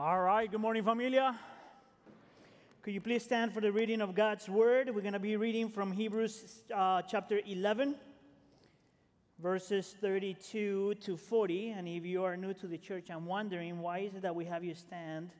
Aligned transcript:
All 0.00 0.20
right, 0.20 0.48
good 0.48 0.60
morning, 0.60 0.84
familia. 0.84 1.36
Could 2.82 2.94
you 2.94 3.00
please 3.00 3.24
stand 3.24 3.52
for 3.52 3.60
the 3.60 3.72
reading 3.72 4.00
of 4.00 4.14
God's 4.14 4.48
word? 4.48 4.94
We're 4.94 5.00
going 5.00 5.12
to 5.14 5.18
be 5.18 5.36
reading 5.36 5.68
from 5.68 5.90
Hebrews 5.90 6.62
uh, 6.72 7.02
chapter 7.02 7.40
11, 7.44 7.96
verses 9.40 9.96
32 10.00 10.94
to 11.00 11.16
40. 11.16 11.70
And 11.70 11.88
if 11.88 12.06
you 12.06 12.22
are 12.22 12.36
new 12.36 12.54
to 12.54 12.68
the 12.68 12.78
church, 12.78 13.10
I'm 13.10 13.26
wondering 13.26 13.80
why 13.80 13.98
is 13.98 14.14
it 14.14 14.22
that 14.22 14.36
we 14.36 14.44
have 14.44 14.62
you 14.62 14.76
stand? 14.76 15.30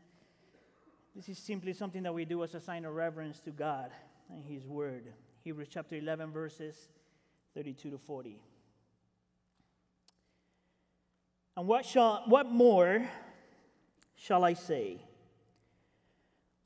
This 1.15 1.29
is 1.29 1.39
simply 1.39 1.73
something 1.73 2.03
that 2.03 2.13
we 2.13 2.25
do 2.25 2.43
as 2.43 2.53
a 2.57 2.61
sign 2.61 2.85
of 2.85 2.97
reverence 2.97 3.39
to 3.43 3.53
God 3.53 3.93
and 4.29 4.45
His 4.45 4.67
word. 4.67 5.05
Hebrews 5.45 5.69
chapter 5.71 5.95
11, 5.95 6.33
verses 6.33 6.89
32 7.55 7.91
to 7.91 7.99
40. 7.99 8.43
And 11.57 11.69
what, 11.69 11.87
shall, 11.87 12.25
what 12.27 12.51
more 12.51 13.09
shall 14.19 14.45
I 14.45 14.55
say? 14.55 14.99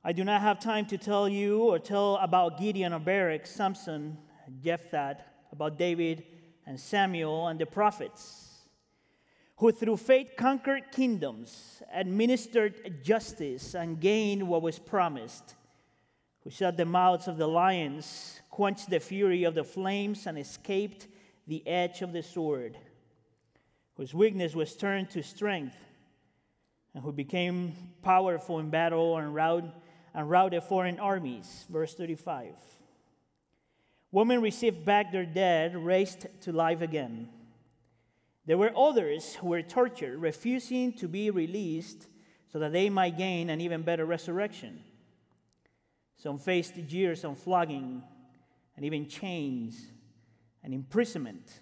I 0.02 0.12
do 0.12 0.24
not 0.24 0.40
have 0.40 0.58
time 0.58 0.86
to 0.86 0.98
tell 0.98 1.28
you 1.28 1.60
or 1.62 1.78
tell 1.78 2.16
about 2.16 2.58
Gideon 2.58 2.92
or 2.92 2.98
Barak, 2.98 3.46
Samson, 3.46 4.18
Jephthah, 4.60 5.18
about 5.52 5.78
David 5.78 6.24
and 6.66 6.80
Samuel 6.80 7.46
and 7.46 7.60
the 7.60 7.66
prophets, 7.66 8.48
who 9.58 9.70
through 9.70 9.98
faith 9.98 10.30
conquered 10.36 10.90
kingdoms, 10.90 11.82
administered 11.92 13.04
justice, 13.04 13.74
and 13.74 14.00
gained 14.00 14.48
what 14.48 14.62
was 14.62 14.78
promised, 14.78 15.54
who 16.42 16.50
shut 16.50 16.76
the 16.76 16.84
mouths 16.84 17.28
of 17.28 17.36
the 17.36 17.46
lions, 17.46 18.40
quenched 18.50 18.90
the 18.90 18.98
fury 18.98 19.44
of 19.44 19.54
the 19.54 19.62
flames, 19.62 20.26
and 20.26 20.36
escaped 20.36 21.06
the 21.46 21.64
edge 21.68 22.02
of 22.02 22.12
the 22.12 22.22
sword, 22.22 22.76
whose 23.96 24.14
weakness 24.14 24.54
was 24.54 24.74
turned 24.74 25.10
to 25.10 25.22
strength, 25.22 25.76
and 26.94 27.02
who 27.02 27.12
became 27.12 27.74
powerful 28.02 28.58
in 28.58 28.70
battle 28.70 29.16
and 29.16 29.34
routed 29.34 29.72
and 30.14 30.28
routed 30.28 30.62
foreign 30.64 30.98
armies. 30.98 31.64
Verse 31.70 31.94
35. 31.94 32.54
Women 34.10 34.42
received 34.42 34.84
back 34.84 35.10
their 35.10 35.24
dead, 35.24 35.74
raised 35.74 36.26
to 36.42 36.52
life 36.52 36.82
again. 36.82 37.28
There 38.44 38.58
were 38.58 38.76
others 38.76 39.36
who 39.36 39.48
were 39.48 39.62
tortured, 39.62 40.18
refusing 40.18 40.92
to 40.94 41.08
be 41.08 41.30
released 41.30 42.08
so 42.52 42.58
that 42.58 42.72
they 42.72 42.90
might 42.90 43.16
gain 43.16 43.48
an 43.48 43.60
even 43.60 43.82
better 43.82 44.04
resurrection. 44.04 44.80
Some 46.18 46.38
faced 46.38 46.74
jeers 46.86 47.24
and 47.24 47.38
flogging, 47.38 48.02
and 48.76 48.84
even 48.84 49.08
chains 49.08 49.86
and 50.62 50.74
imprisonment. 50.74 51.60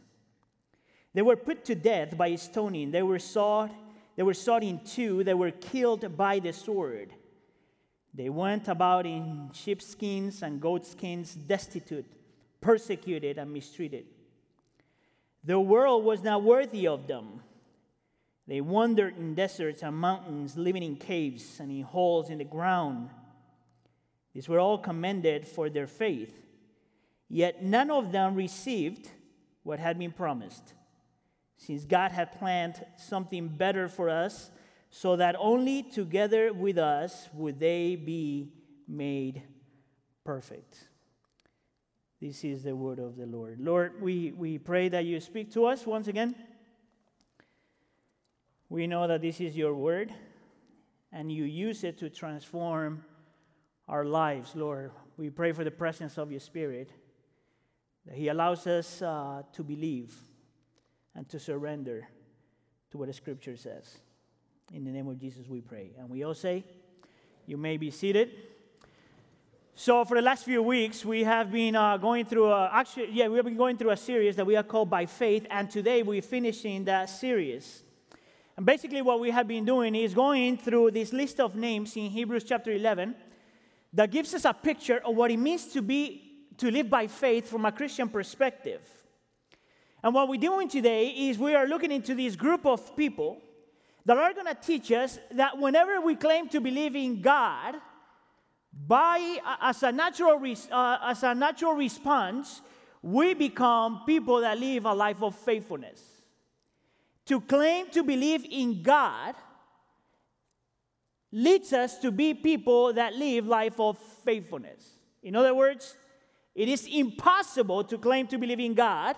They 1.14 1.22
were 1.22 1.36
put 1.36 1.64
to 1.66 1.74
death 1.74 2.16
by 2.16 2.34
stoning. 2.34 2.90
They 2.90 3.02
were 3.02 3.18
sawed, 3.18 3.70
they 4.20 4.24
were 4.24 4.34
sawed 4.34 4.62
in 4.62 4.80
two. 4.84 5.24
They 5.24 5.32
were 5.32 5.50
killed 5.50 6.14
by 6.14 6.40
the 6.40 6.52
sword. 6.52 7.14
They 8.12 8.28
went 8.28 8.68
about 8.68 9.06
in 9.06 9.48
sheepskins 9.54 10.42
and 10.42 10.60
goatskins, 10.60 11.32
destitute, 11.34 12.04
persecuted, 12.60 13.38
and 13.38 13.50
mistreated. 13.50 14.04
The 15.42 15.58
world 15.58 16.04
was 16.04 16.22
not 16.22 16.42
worthy 16.42 16.86
of 16.86 17.06
them. 17.06 17.40
They 18.46 18.60
wandered 18.60 19.16
in 19.16 19.34
deserts 19.34 19.82
and 19.82 19.96
mountains, 19.96 20.54
living 20.54 20.82
in 20.82 20.96
caves 20.96 21.58
and 21.58 21.70
in 21.70 21.80
holes 21.80 22.28
in 22.28 22.36
the 22.36 22.44
ground. 22.44 23.08
These 24.34 24.50
were 24.50 24.60
all 24.60 24.76
commended 24.76 25.48
for 25.48 25.70
their 25.70 25.86
faith, 25.86 26.44
yet 27.30 27.64
none 27.64 27.90
of 27.90 28.12
them 28.12 28.34
received 28.34 29.08
what 29.62 29.78
had 29.78 29.98
been 29.98 30.12
promised, 30.12 30.74
since 31.60 31.84
God 31.84 32.10
had 32.10 32.32
planned 32.32 32.82
something 32.96 33.46
better 33.46 33.86
for 33.86 34.08
us 34.08 34.50
so 34.88 35.16
that 35.16 35.36
only 35.38 35.82
together 35.82 36.54
with 36.54 36.78
us 36.78 37.28
would 37.34 37.58
they 37.58 37.96
be 37.96 38.48
made 38.88 39.42
perfect. 40.24 40.88
This 42.18 42.44
is 42.44 42.62
the 42.62 42.74
word 42.74 42.98
of 42.98 43.16
the 43.16 43.26
Lord. 43.26 43.60
Lord, 43.60 44.00
we, 44.00 44.32
we 44.32 44.56
pray 44.56 44.88
that 44.88 45.04
you 45.04 45.20
speak 45.20 45.52
to 45.52 45.66
us 45.66 45.86
once 45.86 46.08
again. 46.08 46.34
We 48.70 48.86
know 48.86 49.06
that 49.06 49.20
this 49.20 49.38
is 49.38 49.54
your 49.54 49.74
word, 49.74 50.14
and 51.12 51.30
you 51.30 51.44
use 51.44 51.84
it 51.84 51.98
to 51.98 52.08
transform 52.08 53.04
our 53.86 54.06
lives, 54.06 54.56
Lord. 54.56 54.92
We 55.18 55.28
pray 55.28 55.52
for 55.52 55.64
the 55.64 55.70
presence 55.70 56.16
of 56.16 56.30
your 56.30 56.40
Spirit, 56.40 56.90
that 58.06 58.16
He 58.16 58.28
allows 58.28 58.66
us 58.66 59.02
uh, 59.02 59.42
to 59.52 59.62
believe 59.62 60.14
and 61.14 61.28
to 61.28 61.38
surrender 61.38 62.08
to 62.90 62.98
what 62.98 63.08
the 63.08 63.12
Scripture 63.12 63.56
says. 63.56 63.98
In 64.72 64.84
the 64.84 64.90
name 64.90 65.08
of 65.08 65.18
Jesus, 65.18 65.48
we 65.48 65.60
pray. 65.60 65.90
And 65.98 66.08
we 66.08 66.22
all 66.24 66.34
say, 66.34 66.64
You 67.46 67.56
may 67.56 67.76
be 67.76 67.90
seated. 67.90 68.30
So, 69.74 70.04
for 70.04 70.16
the 70.16 70.22
last 70.22 70.44
few 70.44 70.62
weeks, 70.62 71.04
we 71.04 71.24
have 71.24 71.50
been 71.50 71.74
uh, 71.74 71.96
going 71.96 72.26
through 72.26 72.46
a, 72.46 72.70
actually, 72.72 73.10
yeah, 73.12 73.28
we 73.28 73.36
have 73.36 73.46
been 73.46 73.56
going 73.56 73.78
through 73.78 73.90
a 73.90 73.96
series 73.96 74.36
that 74.36 74.44
we 74.44 74.54
are 74.54 74.62
called 74.62 74.90
By 74.90 75.06
Faith, 75.06 75.46
and 75.50 75.70
today 75.70 76.02
we're 76.02 76.20
finishing 76.20 76.84
that 76.84 77.08
series. 77.08 77.82
And 78.56 78.66
basically, 78.66 79.00
what 79.00 79.20
we 79.20 79.30
have 79.30 79.48
been 79.48 79.64
doing 79.64 79.94
is 79.94 80.12
going 80.12 80.58
through 80.58 80.90
this 80.90 81.12
list 81.14 81.40
of 81.40 81.56
names 81.56 81.96
in 81.96 82.10
Hebrews 82.10 82.44
chapter 82.44 82.72
11 82.72 83.14
that 83.94 84.10
gives 84.10 84.34
us 84.34 84.44
a 84.44 84.52
picture 84.52 85.00
of 85.04 85.16
what 85.16 85.30
it 85.30 85.38
means 85.38 85.66
to 85.68 85.82
be 85.82 86.26
to 86.58 86.70
live 86.70 86.90
by 86.90 87.06
faith 87.06 87.48
from 87.48 87.64
a 87.64 87.72
Christian 87.72 88.08
perspective. 88.08 88.82
And 90.02 90.14
what 90.14 90.28
we're 90.28 90.40
doing 90.40 90.68
today 90.68 91.08
is 91.08 91.38
we 91.38 91.54
are 91.54 91.66
looking 91.66 91.92
into 91.92 92.14
this 92.14 92.36
group 92.36 92.64
of 92.64 92.96
people 92.96 93.40
that 94.06 94.16
are 94.16 94.32
going 94.32 94.46
to 94.46 94.54
teach 94.54 94.90
us 94.92 95.18
that 95.32 95.58
whenever 95.58 96.00
we 96.00 96.16
claim 96.16 96.48
to 96.48 96.60
believe 96.60 96.96
in 96.96 97.20
God, 97.20 97.76
by 98.72 99.38
as 99.60 99.82
a 99.82 99.92
natural 99.92 100.40
uh, 100.70 100.98
as 101.02 101.22
a 101.22 101.34
natural 101.34 101.74
response, 101.74 102.62
we 103.02 103.34
become 103.34 104.02
people 104.06 104.40
that 104.40 104.58
live 104.58 104.84
a 104.86 104.92
life 104.92 105.22
of 105.22 105.34
faithfulness. 105.34 106.02
To 107.26 107.40
claim 107.40 107.90
to 107.90 108.02
believe 108.02 108.46
in 108.48 108.82
God 108.82 109.34
leads 111.32 111.72
us 111.72 111.98
to 111.98 112.10
be 112.10 112.34
people 112.34 112.92
that 112.92 113.14
live 113.14 113.46
life 113.46 113.78
of 113.78 113.98
faithfulness. 114.24 114.98
In 115.22 115.36
other 115.36 115.54
words, 115.54 115.96
it 116.54 116.68
is 116.68 116.88
impossible 116.90 117.84
to 117.84 117.98
claim 117.98 118.26
to 118.28 118.38
believe 118.38 118.60
in 118.60 118.74
God 118.74 119.16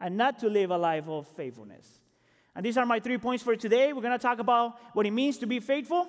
and 0.00 0.16
not 0.16 0.38
to 0.40 0.48
live 0.48 0.70
a 0.70 0.78
life 0.78 1.08
of 1.08 1.26
faithfulness. 1.28 2.00
And 2.54 2.64
these 2.64 2.76
are 2.76 2.86
my 2.86 3.00
three 3.00 3.18
points 3.18 3.42
for 3.42 3.56
today. 3.56 3.92
We're 3.92 4.02
going 4.02 4.18
to 4.18 4.22
talk 4.22 4.38
about 4.38 4.78
what 4.92 5.06
it 5.06 5.12
means 5.12 5.38
to 5.38 5.46
be 5.46 5.60
faithful. 5.60 6.08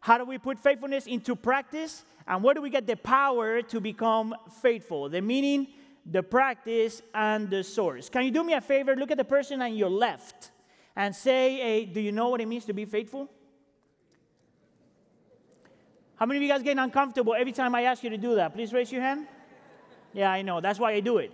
How 0.00 0.18
do 0.18 0.24
we 0.24 0.38
put 0.38 0.58
faithfulness 0.58 1.06
into 1.06 1.34
practice? 1.36 2.04
And 2.26 2.42
where 2.42 2.54
do 2.54 2.62
we 2.62 2.70
get 2.70 2.86
the 2.86 2.96
power 2.96 3.60
to 3.62 3.80
become 3.80 4.34
faithful? 4.62 5.08
The 5.08 5.20
meaning, 5.20 5.68
the 6.06 6.22
practice, 6.22 7.02
and 7.14 7.50
the 7.50 7.64
source. 7.64 8.08
Can 8.08 8.24
you 8.24 8.30
do 8.30 8.44
me 8.44 8.54
a 8.54 8.60
favor? 8.60 8.94
Look 8.94 9.10
at 9.10 9.18
the 9.18 9.24
person 9.24 9.60
on 9.62 9.74
your 9.74 9.90
left 9.90 10.50
and 10.96 11.14
say, 11.14 11.56
hey, 11.56 11.84
Do 11.86 12.00
you 12.00 12.12
know 12.12 12.28
what 12.28 12.40
it 12.40 12.46
means 12.46 12.64
to 12.66 12.72
be 12.72 12.84
faithful? 12.84 13.28
How 16.16 16.26
many 16.26 16.38
of 16.38 16.42
you 16.42 16.48
guys 16.48 16.62
get 16.62 16.76
uncomfortable 16.76 17.34
every 17.34 17.52
time 17.52 17.74
I 17.74 17.82
ask 17.82 18.04
you 18.04 18.10
to 18.10 18.18
do 18.18 18.34
that? 18.34 18.54
Please 18.54 18.72
raise 18.72 18.92
your 18.92 19.00
hand. 19.00 19.26
Yeah, 20.12 20.30
I 20.30 20.42
know. 20.42 20.60
That's 20.60 20.78
why 20.78 20.92
I 20.92 21.00
do 21.00 21.18
it. 21.18 21.32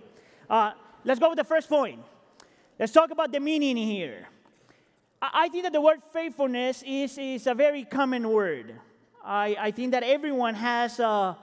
Uh, 0.49 0.71
let's 1.07 1.21
go 1.21 1.29
with 1.29 1.37
the 1.37 1.45
first 1.45 1.69
point. 1.69 2.01
Let's 2.77 2.91
talk 2.91 3.11
about 3.11 3.31
the 3.31 3.39
meaning 3.39 3.77
here. 3.77 4.27
I 5.21 5.47
think 5.47 5.63
that 5.63 5.71
the 5.71 5.79
word 5.79 6.03
faithfulness 6.11 6.83
is, 6.85 7.17
is 7.17 7.47
a 7.47 7.53
very 7.53 7.85
common 7.85 8.29
word. 8.29 8.75
I, 9.23 9.55
I 9.57 9.71
think 9.71 9.91
that 9.91 10.03
everyone 10.03 10.53
has 10.53 10.99
a, 10.99 11.37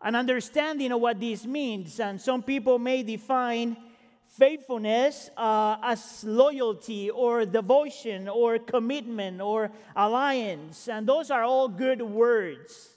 an 0.00 0.14
understanding 0.14 0.92
of 0.92 1.00
what 1.00 1.18
this 1.18 1.44
means, 1.44 1.98
and 1.98 2.20
some 2.20 2.44
people 2.44 2.78
may 2.78 3.02
define 3.02 3.76
faithfulness 4.24 5.30
uh, 5.36 5.76
as 5.82 6.22
loyalty 6.22 7.10
or 7.10 7.44
devotion 7.44 8.28
or 8.28 8.58
commitment 8.60 9.40
or 9.40 9.72
alliance, 9.96 10.88
and 10.88 11.08
those 11.08 11.32
are 11.32 11.42
all 11.42 11.66
good 11.66 12.00
words. 12.00 12.94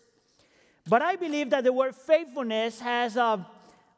But 0.87 1.01
I 1.01 1.15
believe 1.15 1.49
that 1.49 1.63
the 1.63 1.73
word 1.73 1.95
faithfulness 1.95 2.79
has 2.79 3.17
a, 3.17 3.45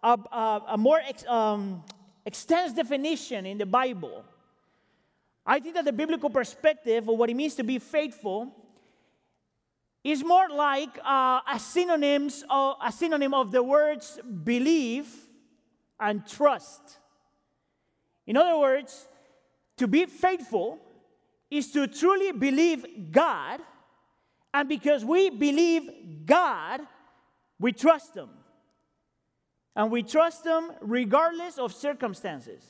a, 0.02 0.20
a, 0.32 0.62
a 0.70 0.78
more 0.78 1.02
ex, 1.06 1.26
um, 1.28 1.84
extensive 2.26 2.76
definition 2.76 3.46
in 3.46 3.58
the 3.58 3.66
Bible. 3.66 4.24
I 5.46 5.60
think 5.60 5.76
that 5.76 5.86
the 5.86 5.94
biblical 5.94 6.30
perspective 6.30 7.08
of 7.08 7.18
what 7.18 7.30
it 7.30 7.36
means 7.36 7.56
to 7.56 7.64
be 7.64 7.80
faithful 7.80 8.52
is 10.04 10.24
more 10.24 10.50
like 10.50 11.00
uh, 11.04 11.40
a, 11.52 11.60
synonyms 11.60 12.44
of, 12.50 12.76
a 12.84 12.92
synonym 12.92 13.34
of 13.34 13.52
the 13.52 13.64
words 13.64 14.20
believe 14.44 15.08
and 16.00 16.26
trust. 16.28 17.00
In 18.28 18.38
other 18.38 18.58
words, 18.58 19.08
to 19.78 19.88
be 19.88 20.06
faithful 20.06 20.80
is 21.50 21.72
to 21.72 21.88
truly 21.88 22.32
believe 22.32 22.86
God, 23.12 23.62
and 24.54 24.68
because 24.68 25.06
we 25.06 25.30
believe 25.30 25.90
God, 26.26 26.82
we 27.60 27.72
trust 27.72 28.16
Him. 28.16 28.30
And 29.76 29.92
we 29.92 30.04
trust 30.04 30.46
Him 30.46 30.72
regardless 30.82 31.58
of 31.58 31.74
circumstances. 31.74 32.64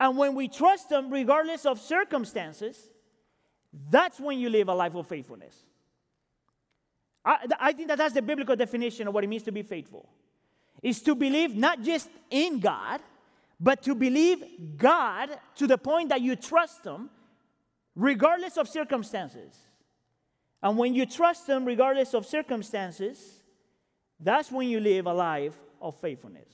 And 0.00 0.18
when 0.18 0.34
we 0.34 0.48
trust 0.48 0.90
Him, 0.90 1.10
regardless 1.10 1.64
of 1.66 1.80
circumstances, 1.80 2.88
That's 3.90 4.20
when 4.20 4.38
you 4.38 4.50
live 4.50 4.68
a 4.68 4.74
life 4.74 4.94
of 4.94 5.06
faithfulness. 5.06 5.56
I, 7.24 7.46
I 7.58 7.72
think 7.72 7.88
that 7.88 7.98
that's 7.98 8.14
the 8.14 8.22
biblical 8.22 8.56
definition 8.56 9.08
of 9.08 9.14
what 9.14 9.24
it 9.24 9.28
means 9.28 9.44
to 9.44 9.52
be 9.52 9.62
faithful. 9.62 10.08
Is 10.82 11.00
to 11.02 11.14
believe 11.14 11.54
not 11.54 11.82
just 11.82 12.10
in 12.30 12.58
God, 12.58 13.00
but 13.60 13.82
to 13.84 13.94
believe 13.94 14.42
God 14.76 15.30
to 15.56 15.66
the 15.66 15.78
point 15.78 16.08
that 16.08 16.20
you 16.20 16.36
trust 16.36 16.84
Him 16.84 17.08
regardless 17.94 18.56
of 18.56 18.68
circumstances. 18.68 19.56
And 20.62 20.76
when 20.76 20.94
you 20.94 21.06
trust 21.06 21.48
Him 21.48 21.64
regardless 21.64 22.14
of 22.14 22.26
circumstances, 22.26 23.41
that's 24.22 24.50
when 24.50 24.68
you 24.68 24.80
live 24.80 25.06
a 25.06 25.12
life 25.12 25.58
of 25.80 25.96
faithfulness. 25.96 26.48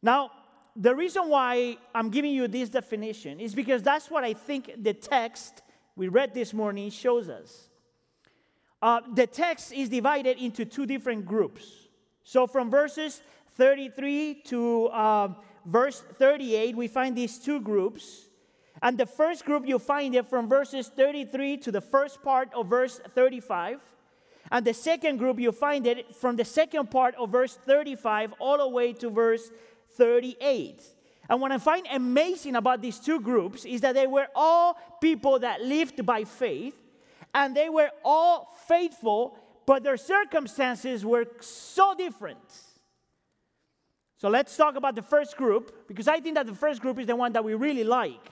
Now, 0.00 0.30
the 0.76 0.94
reason 0.94 1.28
why 1.28 1.76
I'm 1.94 2.10
giving 2.10 2.32
you 2.32 2.48
this 2.48 2.68
definition 2.68 3.40
is 3.40 3.54
because 3.54 3.82
that's 3.82 4.10
what 4.10 4.24
I 4.24 4.34
think 4.34 4.72
the 4.82 4.94
text 4.94 5.62
we 5.96 6.08
read 6.08 6.34
this 6.34 6.52
morning 6.52 6.90
shows 6.90 7.28
us. 7.28 7.68
Uh, 8.82 9.00
the 9.14 9.26
text 9.26 9.72
is 9.72 9.88
divided 9.88 10.36
into 10.38 10.64
two 10.64 10.84
different 10.84 11.24
groups. 11.24 11.88
So 12.24 12.46
from 12.46 12.70
verses 12.70 13.22
33 13.56 14.42
to 14.46 14.86
uh, 14.88 15.28
verse 15.64 16.02
38, 16.18 16.76
we 16.76 16.88
find 16.88 17.16
these 17.16 17.38
two 17.38 17.60
groups. 17.60 18.28
And 18.82 18.98
the 18.98 19.06
first 19.06 19.44
group, 19.44 19.66
you 19.66 19.78
find 19.78 20.14
it 20.14 20.26
from 20.26 20.48
verses 20.48 20.88
33 20.88 21.58
to 21.58 21.72
the 21.72 21.80
first 21.80 22.22
part 22.22 22.52
of 22.52 22.66
verse 22.66 23.00
35. 23.14 23.80
And 24.50 24.64
the 24.64 24.74
second 24.74 25.16
group, 25.16 25.40
you 25.40 25.52
find 25.52 25.86
it 25.86 26.14
from 26.14 26.36
the 26.36 26.44
second 26.44 26.90
part 26.90 27.14
of 27.16 27.30
verse 27.30 27.54
35 27.54 28.34
all 28.38 28.58
the 28.58 28.68
way 28.68 28.92
to 28.94 29.10
verse 29.10 29.50
38. 29.96 30.82
And 31.28 31.40
what 31.40 31.52
I 31.52 31.58
find 31.58 31.86
amazing 31.90 32.54
about 32.56 32.82
these 32.82 32.98
two 32.98 33.20
groups 33.20 33.64
is 33.64 33.80
that 33.80 33.94
they 33.94 34.06
were 34.06 34.28
all 34.34 34.76
people 35.00 35.38
that 35.38 35.62
lived 35.62 36.04
by 36.04 36.24
faith, 36.24 36.74
and 37.34 37.56
they 37.56 37.68
were 37.68 37.90
all 38.04 38.54
faithful, 38.66 39.38
but 39.66 39.82
their 39.82 39.96
circumstances 39.96 41.04
were 41.04 41.26
so 41.40 41.94
different. 41.94 42.38
So 44.18 44.28
let's 44.28 44.56
talk 44.56 44.76
about 44.76 44.94
the 44.94 45.02
first 45.02 45.36
group, 45.36 45.88
because 45.88 46.08
I 46.08 46.20
think 46.20 46.34
that 46.34 46.46
the 46.46 46.54
first 46.54 46.80
group 46.80 46.98
is 46.98 47.06
the 47.06 47.16
one 47.16 47.32
that 47.32 47.44
we 47.44 47.54
really 47.54 47.84
like. 47.84 48.30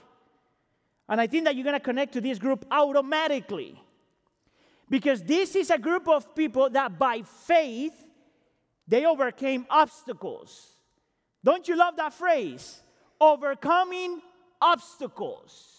And 1.09 1.19
I 1.19 1.27
think 1.27 1.45
that 1.45 1.55
you're 1.55 1.65
going 1.65 1.75
to 1.75 1.79
connect 1.79 2.13
to 2.13 2.21
this 2.21 2.39
group 2.39 2.65
automatically. 2.71 3.81
Because 4.89 5.23
this 5.23 5.55
is 5.55 5.69
a 5.69 5.77
group 5.77 6.07
of 6.07 6.35
people 6.35 6.69
that 6.69 6.99
by 6.99 7.21
faith, 7.21 7.93
they 8.87 9.05
overcame 9.05 9.65
obstacles. 9.69 10.75
Don't 11.43 11.67
you 11.67 11.75
love 11.75 11.95
that 11.97 12.13
phrase? 12.13 12.81
Overcoming 13.19 14.21
obstacles. 14.61 15.69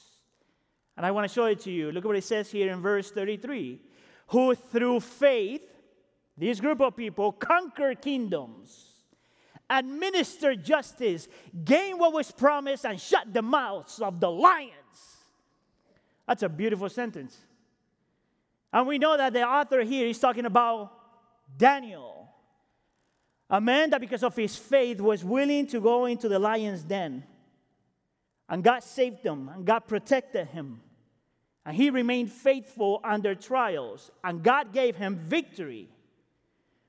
And 0.97 1.05
I 1.05 1.11
want 1.11 1.29
to 1.29 1.33
show 1.33 1.47
it 1.47 1.61
to 1.61 1.71
you. 1.71 1.91
Look 1.93 2.05
at 2.05 2.09
what 2.09 2.17
it 2.17 2.25
says 2.25 2.51
here 2.51 2.73
in 2.73 2.81
verse 2.81 3.11
33 3.11 3.81
who 4.29 4.55
through 4.55 5.01
faith, 5.01 5.63
this 6.37 6.61
group 6.61 6.81
of 6.81 6.97
people, 6.97 7.33
conquer 7.33 7.95
kingdoms, 7.95 8.95
administer 9.69 10.55
justice, 10.55 11.29
gain 11.65 11.99
what 11.99 12.13
was 12.13 12.31
promised, 12.31 12.85
and 12.85 13.01
shut 13.01 13.33
the 13.33 13.43
mouths 13.43 14.01
of 14.01 14.21
the 14.21 14.31
lions. 14.31 14.73
That's 16.27 16.43
a 16.43 16.49
beautiful 16.49 16.89
sentence. 16.89 17.39
And 18.75 18.89
we 18.89 18.99
know 18.99 19.17
that 19.17 19.33
the 19.33 19.47
author 19.47 19.83
here 19.83 20.09
is 20.09 20.19
talking 20.19 20.47
about 20.47 20.91
Daniel, 21.57 22.29
a 23.49 23.61
man 23.61 23.91
that 23.91 24.01
because 24.01 24.25
of 24.25 24.35
his 24.35 24.57
faith 24.57 25.01
was 25.01 25.25
willing 25.25 25.69
to 25.69 25.81
go 25.81 26.07
into 26.07 26.29
the 26.29 26.41
lion's 26.41 26.83
den. 26.83 27.23
And 28.49 28.65
God 28.65 28.83
saved 28.83 29.25
him, 29.25 29.49
and 29.49 29.65
God 29.65 29.87
protected 29.87 30.49
him. 30.49 30.81
And 31.65 31.77
he 31.77 31.89
remained 31.91 32.33
faithful 32.33 33.01
under 33.05 33.37
trials, 33.37 34.11
and 34.25 34.43
God 34.43 34.73
gave 34.73 34.97
him 34.97 35.15
victory. 35.15 35.89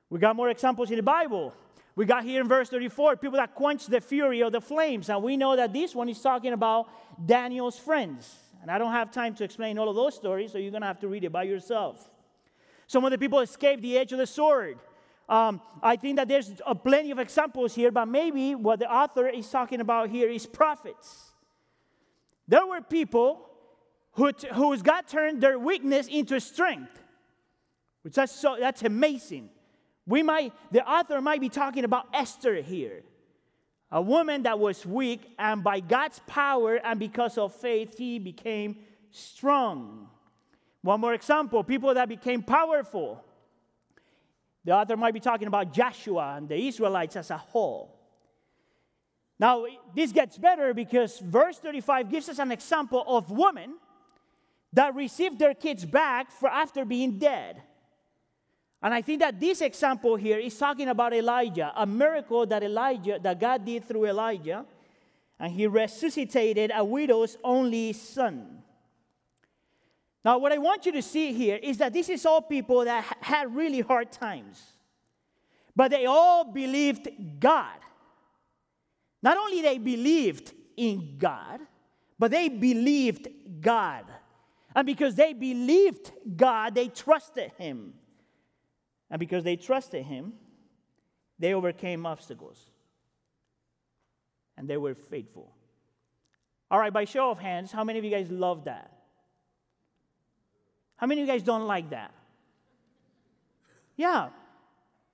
We 0.09 0.17
got 0.17 0.35
more 0.35 0.49
examples 0.49 0.89
in 0.89 0.97
the 0.97 1.03
Bible. 1.03 1.53
We 1.95 2.05
got 2.05 2.23
here 2.23 2.41
in 2.41 2.47
verse 2.47 2.67
34 2.67 3.17
people 3.17 3.37
that 3.37 3.53
quenched 3.53 3.91
the 3.91 4.01
fury 4.01 4.41
of 4.41 4.51
the 4.51 4.59
flames. 4.59 5.07
And 5.09 5.21
we 5.21 5.37
know 5.37 5.55
that 5.55 5.71
this 5.71 5.93
one 5.93 6.09
is 6.09 6.19
talking 6.19 6.51
about 6.51 6.87
Daniel's 7.23 7.77
friends. 7.77 8.35
And 8.65 8.71
I 8.71 8.79
don't 8.79 8.93
have 8.93 9.11
time 9.11 9.35
to 9.35 9.43
explain 9.43 9.77
all 9.77 9.87
of 9.89 9.95
those 9.95 10.15
stories, 10.15 10.51
so 10.51 10.57
you're 10.57 10.71
going 10.71 10.81
to 10.81 10.87
have 10.87 10.99
to 11.01 11.07
read 11.07 11.23
it 11.23 11.31
by 11.31 11.43
yourself. 11.43 12.09
Some 12.87 13.05
of 13.05 13.11
the 13.11 13.17
people 13.19 13.39
escaped 13.41 13.83
the 13.83 13.95
edge 13.95 14.11
of 14.11 14.17
the 14.17 14.25
sword. 14.25 14.79
Um, 15.29 15.61
I 15.83 15.97
think 15.97 16.15
that 16.15 16.27
there's 16.27 16.51
a 16.65 16.73
plenty 16.73 17.11
of 17.11 17.19
examples 17.19 17.75
here, 17.75 17.91
but 17.91 18.07
maybe 18.07 18.55
what 18.55 18.79
the 18.79 18.91
author 18.91 19.27
is 19.27 19.47
talking 19.51 19.81
about 19.81 20.09
here 20.09 20.31
is 20.31 20.47
prophets. 20.47 21.29
There 22.47 22.65
were 22.65 22.81
people 22.81 23.47
who, 24.13 24.31
whose 24.55 24.81
God 24.81 25.03
turned 25.07 25.41
their 25.41 25.59
weakness 25.59 26.07
into 26.07 26.39
strength, 26.39 26.99
which 28.01 28.15
that's, 28.15 28.31
so, 28.31 28.57
that's 28.59 28.81
amazing. 28.81 29.51
We 30.07 30.23
might, 30.23 30.53
the 30.71 30.83
author 30.83 31.21
might 31.21 31.39
be 31.39 31.49
talking 31.49 31.83
about 31.83 32.07
Esther 32.15 32.63
here, 32.63 33.03
a 33.91 34.01
woman 34.01 34.43
that 34.43 34.59
was 34.59 34.85
weak, 34.85 35.21
and 35.37 35.63
by 35.63 35.79
God's 35.79 36.19
power 36.27 36.75
and 36.75 36.99
because 36.99 37.37
of 37.37 37.53
faith, 37.53 37.97
he 37.97 38.19
became 38.19 38.77
strong. 39.11 40.09
One 40.81 40.99
more 40.99 41.13
example 41.13 41.63
people 41.63 41.93
that 41.93 42.09
became 42.09 42.43
powerful. 42.43 43.23
The 44.63 44.71
author 44.71 44.97
might 44.97 45.13
be 45.13 45.19
talking 45.19 45.47
about 45.47 45.71
Joshua 45.73 46.35
and 46.37 46.49
the 46.49 46.67
Israelites 46.67 47.15
as 47.15 47.29
a 47.29 47.37
whole. 47.37 47.95
Now, 49.39 49.65
this 49.95 50.11
gets 50.11 50.37
better 50.37 50.73
because 50.73 51.19
verse 51.19 51.59
35 51.59 52.09
gives 52.09 52.29
us 52.29 52.39
an 52.39 52.51
example 52.51 53.03
of 53.05 53.29
women 53.29 53.75
that 54.73 54.95
received 54.95 55.39
their 55.39 55.53
kids 55.53 55.85
back 55.85 56.31
for 56.31 56.49
after 56.49 56.85
being 56.85 57.17
dead. 57.17 57.61
And 58.85 58.93
I 58.93 59.01
think 59.01 59.21
that 59.21 59.39
this 59.39 59.61
example 59.61 60.15
here 60.15 60.37
is 60.37 60.55
talking 60.55 60.89
about 60.89 61.11
Elijah, 61.11 61.73
a 61.75 61.87
miracle 61.87 62.45
that 62.45 62.61
Elijah, 62.61 63.17
that 63.19 63.39
God 63.39 63.65
did 63.65 63.83
through 63.83 64.05
Elijah, 64.05 64.63
and 65.39 65.51
he 65.51 65.65
resuscitated 65.65 66.71
a 66.71 66.85
widow's 66.85 67.35
only 67.43 67.93
son. 67.93 68.61
Now, 70.23 70.37
what 70.37 70.51
I 70.51 70.59
want 70.59 70.85
you 70.85 70.91
to 70.91 71.01
see 71.01 71.33
here 71.33 71.55
is 71.63 71.79
that 71.79 71.93
this 71.93 72.09
is 72.09 72.27
all 72.27 72.43
people 72.43 72.85
that 72.85 73.03
had 73.21 73.55
really 73.55 73.81
hard 73.81 74.11
times, 74.11 74.61
but 75.75 75.89
they 75.89 76.05
all 76.05 76.43
believed 76.43 77.09
God. 77.39 77.79
Not 79.23 79.35
only 79.35 79.63
they 79.63 79.79
believed 79.79 80.53
in 80.77 81.15
God, 81.17 81.59
but 82.19 82.29
they 82.29 82.49
believed 82.49 83.29
God. 83.61 84.05
And 84.75 84.85
because 84.85 85.15
they 85.15 85.33
believed 85.33 86.11
God, 86.37 86.75
they 86.75 86.89
trusted 86.89 87.51
Him. 87.57 87.95
And 89.09 89.19
because 89.19 89.43
they 89.43 89.55
trusted 89.55 90.05
Him, 90.05 90.33
they 91.37 91.53
overcame 91.53 92.05
obstacles. 92.05 92.71
And 94.57 94.67
they 94.67 94.77
were 94.77 94.95
faithful. 94.95 95.53
All 96.71 96.79
right, 96.79 96.93
by 96.93 97.05
show 97.05 97.29
of 97.29 97.39
hands, 97.39 97.71
how 97.71 97.83
many 97.83 97.99
of 97.99 98.05
you 98.05 98.11
guys 98.11 98.31
love 98.31 98.65
that? 98.65 98.91
How 100.97 101.07
many 101.07 101.21
of 101.21 101.27
you 101.27 101.33
guys 101.33 101.43
don't 101.43 101.67
like 101.67 101.89
that? 101.89 102.13
Yeah. 103.95 104.29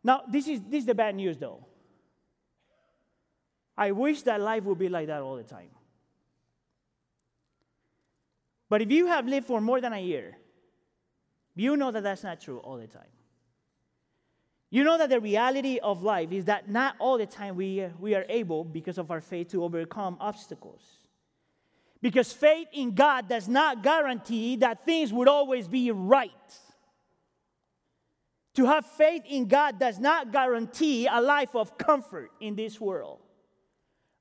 Now, 0.04 0.24
this 0.30 0.48
is, 0.48 0.62
this 0.62 0.80
is 0.80 0.86
the 0.86 0.96
bad 0.96 1.16
news, 1.16 1.38
though. 1.38 1.66
I 3.78 3.92
wish 3.92 4.22
that 4.24 4.40
life 4.40 4.64
would 4.64 4.78
be 4.78 4.90
like 4.90 5.08
that 5.08 5.22
all 5.22 5.36
the 5.36 5.44
time. 5.44 5.70
But 8.70 8.82
if 8.82 8.92
you 8.92 9.08
have 9.08 9.28
lived 9.28 9.48
for 9.48 9.60
more 9.60 9.82
than 9.82 9.92
a 9.92 10.00
year, 10.00 10.38
you 11.56 11.76
know 11.76 11.92
that 11.92 12.04
that's 12.04 12.24
not 12.24 12.40
true 12.40 12.60
all 12.60 12.78
the 12.78 12.88
time. 12.88 13.10
You 14.72 14.86
know 14.86 14.98
that 14.98 15.10
the 15.10 15.20
reality 15.20 15.80
of 15.80 16.02
life 16.02 16.32
is 16.32 16.46
that 16.46 16.70
not 16.70 16.96
all 16.98 17.18
the 17.18 17.26
time 17.26 17.58
we, 17.58 17.86
we 18.00 18.16
are 18.16 18.26
able, 18.30 18.64
because 18.64 18.98
of 18.98 19.12
our 19.12 19.20
faith, 19.20 19.50
to 19.50 19.66
overcome 19.66 20.16
obstacles. 20.22 20.82
Because 22.02 22.32
faith 22.32 22.70
in 22.72 22.96
God 22.96 23.28
does 23.28 23.50
not 23.50 23.84
guarantee 23.84 24.56
that 24.56 24.86
things 24.86 25.12
would 25.12 25.28
always 25.28 25.68
be 25.68 25.92
right. 25.92 26.32
To 28.56 28.66
have 28.66 28.86
faith 28.86 29.24
in 29.28 29.48
God 29.48 29.78
does 29.78 30.00
not 30.00 30.32
guarantee 30.32 31.06
a 31.06 31.22
life 31.22 31.54
of 31.54 31.78
comfort 31.78 32.32
in 32.40 32.56
this 32.56 32.80
world. 32.80 33.20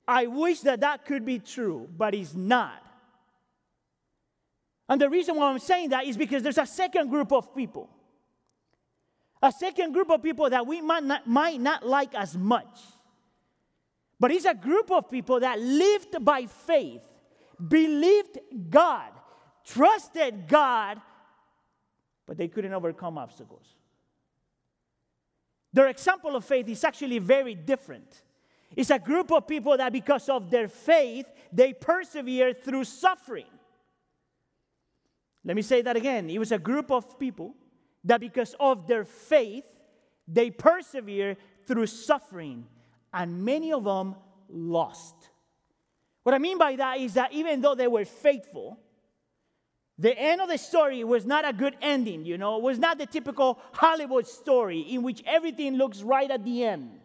I 0.06 0.26
wish 0.26 0.60
that 0.60 0.80
that 0.80 1.04
could 1.04 1.24
be 1.24 1.38
true, 1.38 1.88
but 1.96 2.12
it's 2.12 2.34
not. 2.34 2.82
And 4.88 5.00
the 5.00 5.08
reason 5.08 5.36
why 5.36 5.48
I'm 5.48 5.60
saying 5.60 5.90
that 5.90 6.06
is 6.06 6.16
because 6.16 6.42
there's 6.42 6.58
a 6.58 6.66
second 6.66 7.08
group 7.08 7.32
of 7.32 7.54
people. 7.54 7.88
A 9.42 9.50
second 9.52 9.92
group 9.92 10.10
of 10.10 10.22
people 10.22 10.50
that 10.50 10.66
we 10.66 10.80
might 10.80 11.02
not, 11.02 11.26
might 11.26 11.60
not 11.60 11.86
like 11.86 12.14
as 12.14 12.36
much. 12.36 12.78
But 14.18 14.30
it's 14.30 14.44
a 14.44 14.54
group 14.54 14.90
of 14.90 15.10
people 15.10 15.40
that 15.40 15.58
lived 15.58 16.22
by 16.22 16.44
faith, 16.44 17.02
believed 17.68 18.38
God, 18.68 19.10
trusted 19.64 20.46
God, 20.46 21.00
but 22.26 22.36
they 22.36 22.48
couldn't 22.48 22.74
overcome 22.74 23.16
obstacles. 23.16 23.66
Their 25.72 25.88
example 25.88 26.36
of 26.36 26.44
faith 26.44 26.68
is 26.68 26.84
actually 26.84 27.18
very 27.18 27.54
different. 27.54 28.22
It's 28.76 28.90
a 28.90 28.98
group 28.98 29.32
of 29.32 29.46
people 29.46 29.76
that, 29.76 29.92
because 29.92 30.28
of 30.28 30.50
their 30.50 30.68
faith, 30.68 31.26
they 31.52 31.72
persevere 31.72 32.52
through 32.52 32.84
suffering. 32.84 33.46
Let 35.44 35.56
me 35.56 35.62
say 35.62 35.80
that 35.82 35.96
again. 35.96 36.28
It 36.28 36.38
was 36.38 36.52
a 36.52 36.58
group 36.58 36.90
of 36.90 37.18
people 37.18 37.54
that, 38.04 38.20
because 38.20 38.54
of 38.58 38.86
their 38.86 39.04
faith, 39.04 39.66
they 40.26 40.50
persevere 40.50 41.36
through 41.66 41.86
suffering, 41.86 42.66
and 43.12 43.44
many 43.44 43.72
of 43.72 43.84
them 43.84 44.14
lost. 44.48 45.14
What 46.22 46.34
I 46.34 46.38
mean 46.38 46.58
by 46.58 46.76
that 46.76 46.98
is 46.98 47.14
that 47.14 47.32
even 47.32 47.60
though 47.60 47.74
they 47.74 47.88
were 47.88 48.04
faithful, 48.04 48.78
the 49.98 50.18
end 50.18 50.40
of 50.40 50.48
the 50.48 50.56
story 50.56 51.04
was 51.04 51.26
not 51.26 51.46
a 51.46 51.52
good 51.52 51.76
ending, 51.82 52.24
you 52.24 52.38
know, 52.38 52.56
it 52.56 52.62
was 52.62 52.78
not 52.78 52.98
the 52.98 53.06
typical 53.06 53.58
Hollywood 53.72 54.26
story 54.26 54.80
in 54.80 55.02
which 55.02 55.22
everything 55.26 55.76
looks 55.76 56.02
right 56.02 56.30
at 56.30 56.44
the 56.44 56.64
end. 56.64 57.00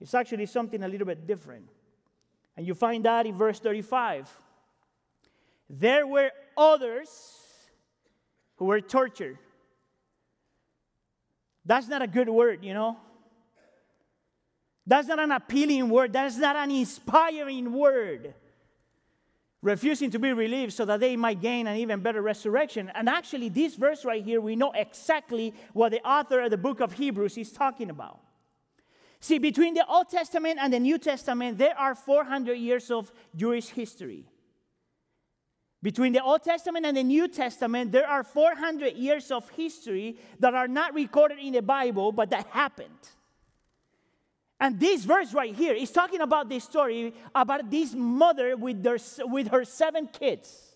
It's 0.00 0.14
actually 0.14 0.46
something 0.46 0.82
a 0.82 0.88
little 0.88 1.06
bit 1.06 1.26
different. 1.26 1.68
And 2.56 2.66
you 2.66 2.74
find 2.74 3.04
that 3.04 3.26
in 3.26 3.34
verse 3.34 3.58
35. 3.60 4.30
There 5.70 6.06
were 6.06 6.30
others 6.56 7.08
who 8.56 8.66
were 8.66 8.80
tortured. 8.80 9.38
That's 11.64 11.88
not 11.88 12.02
a 12.02 12.06
good 12.06 12.28
word, 12.28 12.64
you 12.64 12.74
know. 12.74 12.98
That's 14.86 15.08
not 15.08 15.18
an 15.18 15.32
appealing 15.32 15.88
word. 15.88 16.12
That's 16.12 16.36
not 16.36 16.56
an 16.56 16.70
inspiring 16.70 17.72
word. 17.72 18.34
Refusing 19.62 20.10
to 20.10 20.18
be 20.18 20.34
relieved 20.34 20.74
so 20.74 20.84
that 20.84 21.00
they 21.00 21.16
might 21.16 21.40
gain 21.40 21.66
an 21.66 21.78
even 21.78 22.00
better 22.00 22.20
resurrection. 22.20 22.92
And 22.94 23.08
actually, 23.08 23.48
this 23.48 23.76
verse 23.76 24.04
right 24.04 24.22
here, 24.22 24.42
we 24.42 24.56
know 24.56 24.72
exactly 24.72 25.54
what 25.72 25.92
the 25.92 26.06
author 26.06 26.42
of 26.42 26.50
the 26.50 26.58
book 26.58 26.80
of 26.80 26.92
Hebrews 26.92 27.38
is 27.38 27.50
talking 27.50 27.88
about. 27.88 28.20
See, 29.20 29.38
between 29.38 29.72
the 29.72 29.86
Old 29.86 30.10
Testament 30.10 30.58
and 30.60 30.70
the 30.70 30.80
New 30.80 30.98
Testament, 30.98 31.56
there 31.56 31.78
are 31.78 31.94
400 31.94 32.52
years 32.54 32.90
of 32.90 33.10
Jewish 33.34 33.68
history. 33.68 34.26
Between 35.84 36.14
the 36.14 36.22
Old 36.22 36.42
Testament 36.42 36.86
and 36.86 36.96
the 36.96 37.02
New 37.04 37.28
Testament, 37.28 37.92
there 37.92 38.08
are 38.08 38.24
400 38.24 38.94
years 38.94 39.30
of 39.30 39.46
history 39.50 40.16
that 40.40 40.54
are 40.54 40.66
not 40.66 40.94
recorded 40.94 41.38
in 41.38 41.52
the 41.52 41.60
Bible, 41.60 42.10
but 42.10 42.30
that 42.30 42.46
happened. 42.46 42.88
And 44.58 44.80
this 44.80 45.04
verse 45.04 45.34
right 45.34 45.54
here 45.54 45.74
is 45.74 45.90
talking 45.90 46.22
about 46.22 46.48
this 46.48 46.64
story 46.64 47.12
about 47.34 47.70
this 47.70 47.92
mother 47.92 48.56
with, 48.56 48.82
their, 48.82 48.96
with 49.26 49.48
her 49.48 49.62
seven 49.66 50.06
kids. 50.06 50.74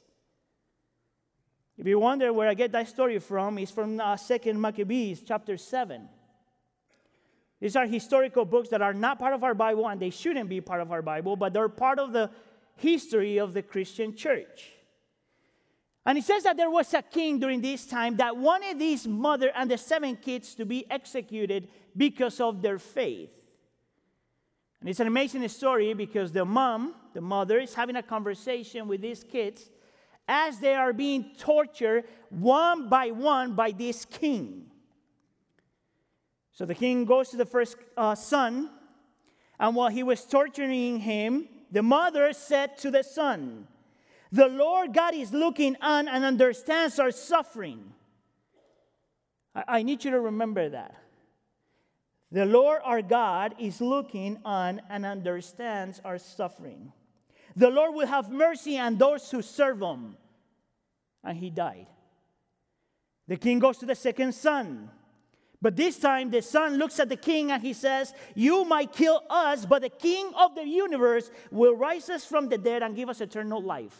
If 1.78 1.86
you 1.86 1.98
wonder 1.98 2.30
where 2.30 2.50
I 2.50 2.52
get 2.52 2.72
that 2.72 2.88
story 2.88 3.18
from, 3.18 3.56
it's 3.56 3.72
from 3.72 3.98
uh, 3.98 4.14
2 4.18 4.52
Maccabees 4.52 5.22
chapter 5.26 5.56
7. 5.56 6.06
These 7.60 7.76
are 7.76 7.86
historical 7.86 8.44
books 8.44 8.68
that 8.68 8.82
are 8.82 8.92
not 8.92 9.18
part 9.18 9.32
of 9.32 9.42
our 9.42 9.54
Bible 9.54 9.88
and 9.88 9.98
they 9.98 10.10
shouldn't 10.10 10.50
be 10.50 10.60
part 10.60 10.82
of 10.82 10.92
our 10.92 11.00
Bible, 11.00 11.34
but 11.34 11.54
they're 11.54 11.70
part 11.70 11.98
of 11.98 12.12
the 12.12 12.30
history 12.76 13.38
of 13.38 13.54
the 13.54 13.62
Christian 13.62 14.14
church. 14.14 14.74
And 16.08 16.16
it 16.16 16.24
says 16.24 16.44
that 16.44 16.56
there 16.56 16.70
was 16.70 16.94
a 16.94 17.02
king 17.02 17.38
during 17.38 17.60
this 17.60 17.84
time 17.84 18.16
that 18.16 18.34
wanted 18.34 18.80
his 18.80 19.06
mother 19.06 19.52
and 19.54 19.70
the 19.70 19.76
seven 19.76 20.16
kids 20.16 20.54
to 20.54 20.64
be 20.64 20.90
executed 20.90 21.68
because 21.94 22.40
of 22.40 22.62
their 22.62 22.78
faith. 22.78 23.52
And 24.80 24.88
it's 24.88 25.00
an 25.00 25.06
amazing 25.06 25.46
story 25.48 25.92
because 25.92 26.32
the 26.32 26.46
mom, 26.46 26.94
the 27.12 27.20
mother, 27.20 27.58
is 27.58 27.74
having 27.74 27.96
a 27.96 28.02
conversation 28.02 28.88
with 28.88 29.02
these 29.02 29.22
kids 29.22 29.68
as 30.26 30.58
they 30.60 30.74
are 30.74 30.94
being 30.94 31.32
tortured 31.36 32.04
one 32.30 32.88
by 32.88 33.10
one 33.10 33.54
by 33.54 33.70
this 33.70 34.06
king. 34.06 34.64
So 36.52 36.64
the 36.64 36.74
king 36.74 37.04
goes 37.04 37.28
to 37.32 37.36
the 37.36 37.44
first 37.44 37.76
uh, 37.98 38.14
son, 38.14 38.70
and 39.60 39.76
while 39.76 39.90
he 39.90 40.02
was 40.02 40.24
torturing 40.24 41.00
him, 41.00 41.50
the 41.70 41.82
mother 41.82 42.32
said 42.32 42.78
to 42.78 42.90
the 42.90 43.02
son, 43.02 43.68
The 44.30 44.48
Lord 44.48 44.92
God 44.92 45.14
is 45.14 45.32
looking 45.32 45.76
on 45.80 46.08
and 46.08 46.24
understands 46.24 46.98
our 46.98 47.10
suffering. 47.10 47.92
I, 49.54 49.64
I 49.68 49.82
need 49.82 50.04
you 50.04 50.10
to 50.10 50.20
remember 50.20 50.68
that. 50.68 50.94
The 52.30 52.44
Lord 52.44 52.82
our 52.84 53.00
God 53.00 53.54
is 53.58 53.80
looking 53.80 54.38
on 54.44 54.82
and 54.90 55.06
understands 55.06 56.00
our 56.04 56.18
suffering. 56.18 56.92
The 57.56 57.70
Lord 57.70 57.94
will 57.94 58.06
have 58.06 58.30
mercy 58.30 58.78
on 58.78 58.98
those 58.98 59.30
who 59.30 59.40
serve 59.40 59.80
him. 59.80 60.16
And 61.24 61.36
he 61.36 61.50
died. 61.50 61.86
The 63.26 63.36
king 63.36 63.58
goes 63.58 63.78
to 63.78 63.86
the 63.86 63.94
second 63.94 64.34
son. 64.34 64.90
But 65.60 65.74
this 65.74 65.98
time 65.98 66.30
the 66.30 66.42
son 66.42 66.76
looks 66.76 67.00
at 67.00 67.08
the 67.08 67.16
king 67.16 67.50
and 67.50 67.62
he 67.62 67.72
says, 67.72 68.14
You 68.34 68.64
might 68.64 68.92
kill 68.92 69.22
us, 69.28 69.66
but 69.66 69.82
the 69.82 69.88
king 69.88 70.30
of 70.38 70.54
the 70.54 70.66
universe 70.66 71.30
will 71.50 71.74
rise 71.74 72.08
us 72.10 72.24
from 72.24 72.48
the 72.48 72.58
dead 72.58 72.82
and 72.82 72.94
give 72.94 73.08
us 73.08 73.20
eternal 73.20 73.60
life. 73.60 73.98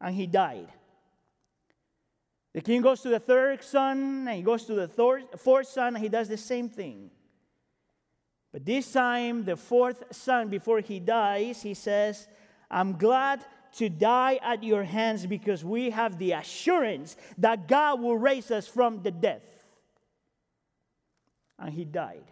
And 0.00 0.14
he 0.14 0.26
died. 0.26 0.68
The 2.54 2.62
king 2.62 2.80
goes 2.80 3.02
to 3.02 3.10
the 3.10 3.20
third 3.20 3.62
son 3.62 4.26
and 4.26 4.36
he 4.36 4.42
goes 4.42 4.64
to 4.64 4.74
the 4.74 4.88
fourth 5.36 5.68
son 5.68 5.94
and 5.94 5.98
he 5.98 6.08
does 6.08 6.28
the 6.28 6.38
same 6.38 6.68
thing. 6.68 7.10
But 8.52 8.64
this 8.64 8.90
time, 8.90 9.44
the 9.44 9.56
fourth 9.56 10.04
son, 10.10 10.48
before 10.48 10.80
he 10.80 10.98
dies, 10.98 11.60
he 11.60 11.74
says, 11.74 12.26
I'm 12.70 12.96
glad 12.96 13.44
to 13.76 13.90
die 13.90 14.40
at 14.42 14.64
your 14.64 14.84
hands 14.84 15.26
because 15.26 15.62
we 15.62 15.90
have 15.90 16.18
the 16.18 16.32
assurance 16.32 17.16
that 17.36 17.68
God 17.68 18.00
will 18.00 18.16
raise 18.16 18.50
us 18.50 18.66
from 18.66 19.02
the 19.02 19.10
death. 19.10 19.44
And 21.58 21.74
he 21.74 21.84
died. 21.84 22.24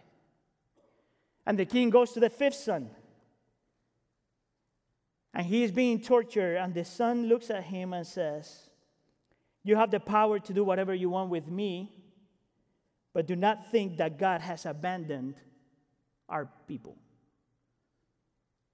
And 1.45 1.59
the 1.59 1.65
king 1.65 1.91
goes 1.91 2.13
to 2.13 2.19
the 2.19 2.31
fifth 2.31 2.55
son. 2.55 2.89
And 5.35 5.45
he 5.45 5.63
is 5.63 5.71
being 5.71 5.99
tortured. 5.99 6.55
And 6.55 6.73
the 6.73 6.85
son 6.85 7.27
looks 7.27 7.49
at 7.49 7.65
him 7.65 7.91
and 7.91 8.07
says, 8.07 8.69
You 9.63 9.75
have 9.75 9.91
the 9.91 9.99
power 9.99 10.39
to 10.39 10.53
do 10.53 10.63
whatever 10.63 10.95
you 10.95 11.09
want 11.09 11.29
with 11.29 11.51
me, 11.51 11.91
but 13.13 13.27
do 13.27 13.35
not 13.35 13.69
think 13.69 13.97
that 13.97 14.17
God 14.17 14.39
has 14.39 14.65
abandoned 14.65 15.35
our 16.29 16.49
people. 16.67 16.97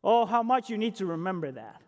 Oh, 0.04 0.26
how 0.26 0.44
much 0.44 0.70
you 0.70 0.78
need 0.78 0.96
to 0.96 1.06
remember 1.08 1.52
that. 1.52 1.82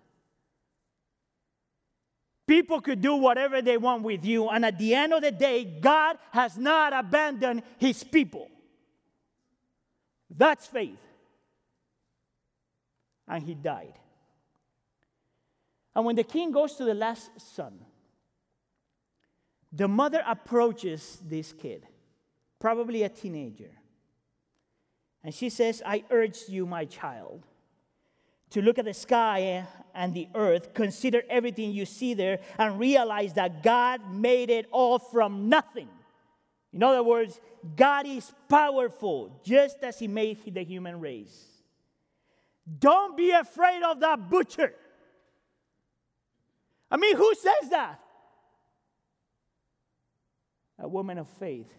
People 2.46 2.82
could 2.82 3.01
do 3.01 3.15
whatever 3.15 3.62
they 3.62 3.77
want 3.77 4.03
with 4.03 4.25
you, 4.25 4.50
and 4.50 4.65
at 4.65 4.77
the 4.77 4.94
end 4.94 5.13
of 5.13 5.22
the 5.22 5.32
day, 5.32 5.63
God 5.63 6.18
has 6.32 6.58
not 6.58 6.94
abandoned 6.94 7.63
his 7.77 8.03
people. 8.03 8.50
That's 10.30 10.68
faith. 10.68 11.00
And 13.27 13.44
he 13.44 13.56
died. 13.56 13.94
And 15.96 16.06
when 16.06 16.16
the 16.16 16.24
king 16.24 16.52
goes 16.52 16.76
to 16.76 16.86
the 16.86 16.94
last 16.94 17.30
son, 17.56 17.80
the 19.72 19.88
mother 19.88 20.24
approaches 20.26 21.20
this 21.24 21.54
kid, 21.54 21.86
probably 22.60 23.04
a 23.04 23.10
teenager, 23.10 23.72
and 25.24 25.34
she 25.34 25.50
says, 25.50 25.82
I 25.86 26.04
urge 26.10 26.50
you, 26.50 26.66
my 26.66 26.86
child 26.86 27.44
to 28.54 28.62
look 28.62 28.78
at 28.78 28.86
the 28.86 28.94
sky 28.94 29.66
and 29.96 30.14
the 30.14 30.28
earth, 30.36 30.76
consider 30.76 31.24
everything 31.28 31.72
you 31.72 31.88
see 31.88 32.14
there, 32.14 32.40
and 32.60 32.80
realize 32.80 33.34
that 33.34 33.64
God 33.64 34.14
made 34.14 34.52
it 34.52 34.68
all 34.72 35.00
from 35.00 35.50
nothing. 35.50 35.90
In 36.72 36.84
other 36.84 37.02
words, 37.02 37.42
God 37.76 38.06
is 38.06 38.32
powerful, 38.48 39.42
just 39.44 39.78
as 39.82 39.98
He 39.98 40.08
made 40.08 40.54
the 40.54 40.64
human 40.64 41.00
race. 41.00 41.48
Don't 42.78 43.18
be 43.18 43.32
afraid 43.32 43.82
of 43.82 44.00
that 44.02 44.30
butcher. 44.30 44.76
I 46.94 46.98
mean, 46.98 47.18
who 47.18 47.34
says 47.34 47.72
that? 47.72 48.00
A 50.78 50.88
woman 50.88 51.18
of 51.18 51.28
faith. 51.28 51.74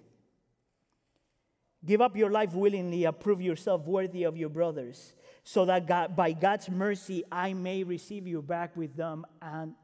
Give 1.87 2.01
up 2.01 2.17
your 2.17 2.31
life 2.31 2.53
willingly, 2.53 3.05
approve 3.05 3.41
yourself 3.41 3.87
worthy 3.87 4.25
of 4.25 4.37
your 4.37 4.49
brothers 4.49 5.15
so 5.45 5.67
that 5.67 5.87
God, 5.87 6.17
by 6.17 6.33
God's 6.33 6.69
mercy 6.69 7.23
I 7.31 7.53
may 7.53 7.85
receive 7.85 8.27
you 8.27 8.43
back 8.43 8.77
with 8.77 8.97
them 8.97 9.25
and 9.41 9.75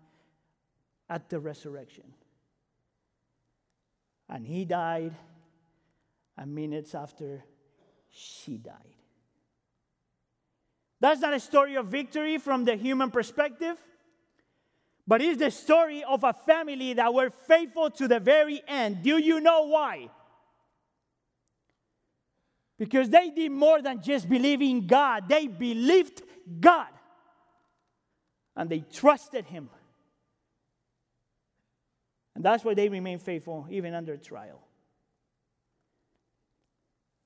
at 1.09 1.29
the 1.29 1.39
resurrection. 1.39 2.05
And 4.29 4.45
he 4.45 4.65
died, 4.65 5.15
and 6.37 6.55
minutes 6.55 6.95
after, 6.95 7.45
she 8.09 8.57
died. 8.57 8.75
That's 10.99 11.21
not 11.21 11.35
a 11.35 11.41
story 11.41 11.77
of 11.77 11.87
victory 11.87 12.39
from 12.39 12.65
the 12.65 12.77
human 12.77 13.11
perspective, 13.11 13.77
but 15.11 15.21
it's 15.21 15.40
the 15.40 15.50
story 15.50 16.05
of 16.05 16.23
a 16.23 16.33
family 16.33 16.93
that 16.93 17.12
were 17.12 17.31
faithful 17.31 17.90
to 17.90 18.07
the 18.07 18.21
very 18.21 18.62
end. 18.69 19.02
Do 19.02 19.19
you 19.19 19.40
know 19.40 19.67
why? 19.67 20.09
Because 22.79 23.11
they 23.11 23.31
did 23.31 23.50
more 23.50 23.83
than 23.83 24.00
just 24.00 24.29
believe 24.29 24.62
in 24.62 24.87
God, 24.87 25.29
they 25.29 25.49
believed 25.49 26.23
God. 26.61 26.87
And 28.55 28.71
they 28.71 28.85
trusted 28.93 29.47
Him. 29.47 29.69
And 32.37 32.45
that's 32.45 32.64
why 32.64 32.75
they 32.75 32.88
remain 32.88 33.19
faithful 33.19 33.67
even 33.69 33.95
under 33.95 34.17
trial. 34.17 34.61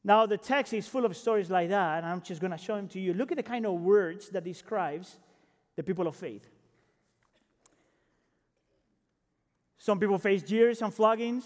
Now, 0.02 0.24
the 0.24 0.38
text 0.38 0.72
is 0.72 0.88
full 0.88 1.04
of 1.04 1.14
stories 1.18 1.50
like 1.50 1.68
that, 1.68 1.98
and 1.98 2.06
I'm 2.06 2.22
just 2.22 2.40
going 2.40 2.52
to 2.52 2.56
show 2.56 2.76
them 2.76 2.88
to 2.88 2.98
you. 2.98 3.12
Look 3.12 3.30
at 3.30 3.36
the 3.36 3.42
kind 3.42 3.66
of 3.66 3.74
words 3.74 4.30
that 4.30 4.42
describes 4.42 5.18
the 5.76 5.82
people 5.82 6.06
of 6.06 6.16
faith. 6.16 6.48
Some 9.84 10.00
people 10.00 10.16
faced 10.16 10.46
jeers 10.46 10.80
and 10.80 10.94
floggings. 10.94 11.44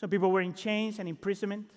Some 0.00 0.08
people 0.08 0.32
were 0.32 0.40
in 0.40 0.54
chains 0.54 0.98
and 1.00 1.06
imprisonment. 1.06 1.70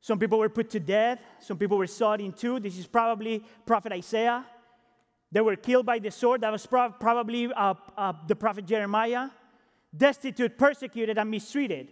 Some 0.00 0.18
people 0.18 0.36
were 0.36 0.48
put 0.48 0.68
to 0.70 0.80
death. 0.80 1.22
Some 1.38 1.58
people 1.58 1.78
were 1.78 1.86
sawed 1.86 2.20
in 2.20 2.32
two. 2.32 2.58
This 2.58 2.76
is 2.76 2.88
probably 2.88 3.44
Prophet 3.64 3.92
Isaiah. 3.92 4.44
They 5.30 5.40
were 5.40 5.54
killed 5.54 5.86
by 5.86 6.00
the 6.00 6.10
sword. 6.10 6.40
That 6.40 6.50
was 6.50 6.66
probably 6.66 7.46
uh, 7.46 7.74
uh, 7.96 8.14
the 8.26 8.34
prophet 8.34 8.66
Jeremiah. 8.66 9.28
Destitute, 9.96 10.58
persecuted, 10.58 11.18
and 11.18 11.30
mistreated. 11.30 11.86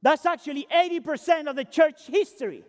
That's 0.00 0.24
actually 0.24 0.66
80% 0.74 1.46
of 1.46 1.56
the 1.56 1.66
church 1.66 2.06
history. 2.06 2.64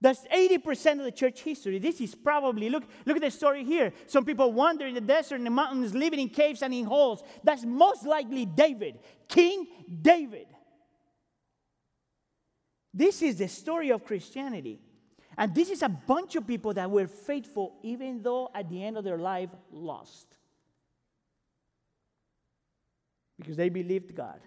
That's 0.00 0.24
80% 0.32 0.98
of 0.98 1.04
the 1.04 1.10
church 1.10 1.40
history. 1.40 1.78
This 1.78 2.00
is 2.00 2.14
probably, 2.14 2.70
look, 2.70 2.84
look 3.04 3.16
at 3.16 3.22
the 3.22 3.30
story 3.30 3.64
here. 3.64 3.92
Some 4.06 4.24
people 4.24 4.52
wander 4.52 4.86
in 4.86 4.94
the 4.94 5.00
desert 5.00 5.36
and 5.36 5.46
the 5.46 5.50
mountains, 5.50 5.92
living 5.92 6.20
in 6.20 6.28
caves 6.28 6.62
and 6.62 6.72
in 6.72 6.84
holes. 6.84 7.22
That's 7.42 7.64
most 7.64 8.06
likely 8.06 8.46
David, 8.46 9.00
King 9.26 9.66
David. 10.00 10.46
This 12.94 13.22
is 13.22 13.38
the 13.38 13.48
story 13.48 13.90
of 13.90 14.04
Christianity. 14.04 14.80
And 15.36 15.54
this 15.54 15.68
is 15.68 15.82
a 15.82 15.88
bunch 15.88 16.36
of 16.36 16.46
people 16.46 16.74
that 16.74 16.90
were 16.90 17.06
faithful, 17.08 17.76
even 17.82 18.22
though 18.22 18.50
at 18.54 18.68
the 18.68 18.82
end 18.82 18.98
of 18.98 19.04
their 19.04 19.18
life, 19.18 19.50
lost. 19.70 20.26
Because 23.38 23.56
they 23.56 23.68
believed 23.68 24.14
God. 24.14 24.40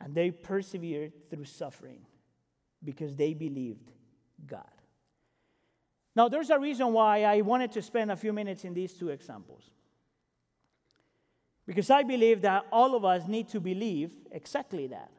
And 0.00 0.14
they 0.14 0.30
persevered 0.30 1.28
through 1.30 1.44
suffering 1.44 2.04
because 2.84 3.16
they 3.16 3.34
believed 3.34 3.90
God. 4.46 4.64
Now, 6.14 6.28
there's 6.28 6.50
a 6.50 6.58
reason 6.58 6.92
why 6.92 7.24
I 7.24 7.40
wanted 7.40 7.72
to 7.72 7.82
spend 7.82 8.10
a 8.10 8.16
few 8.16 8.32
minutes 8.32 8.64
in 8.64 8.74
these 8.74 8.92
two 8.92 9.08
examples. 9.08 9.62
Because 11.66 11.90
I 11.90 12.02
believe 12.02 12.42
that 12.42 12.66
all 12.70 12.94
of 12.94 13.04
us 13.04 13.26
need 13.26 13.48
to 13.50 13.60
believe 13.60 14.10
exactly 14.30 14.88
that. 14.88 15.10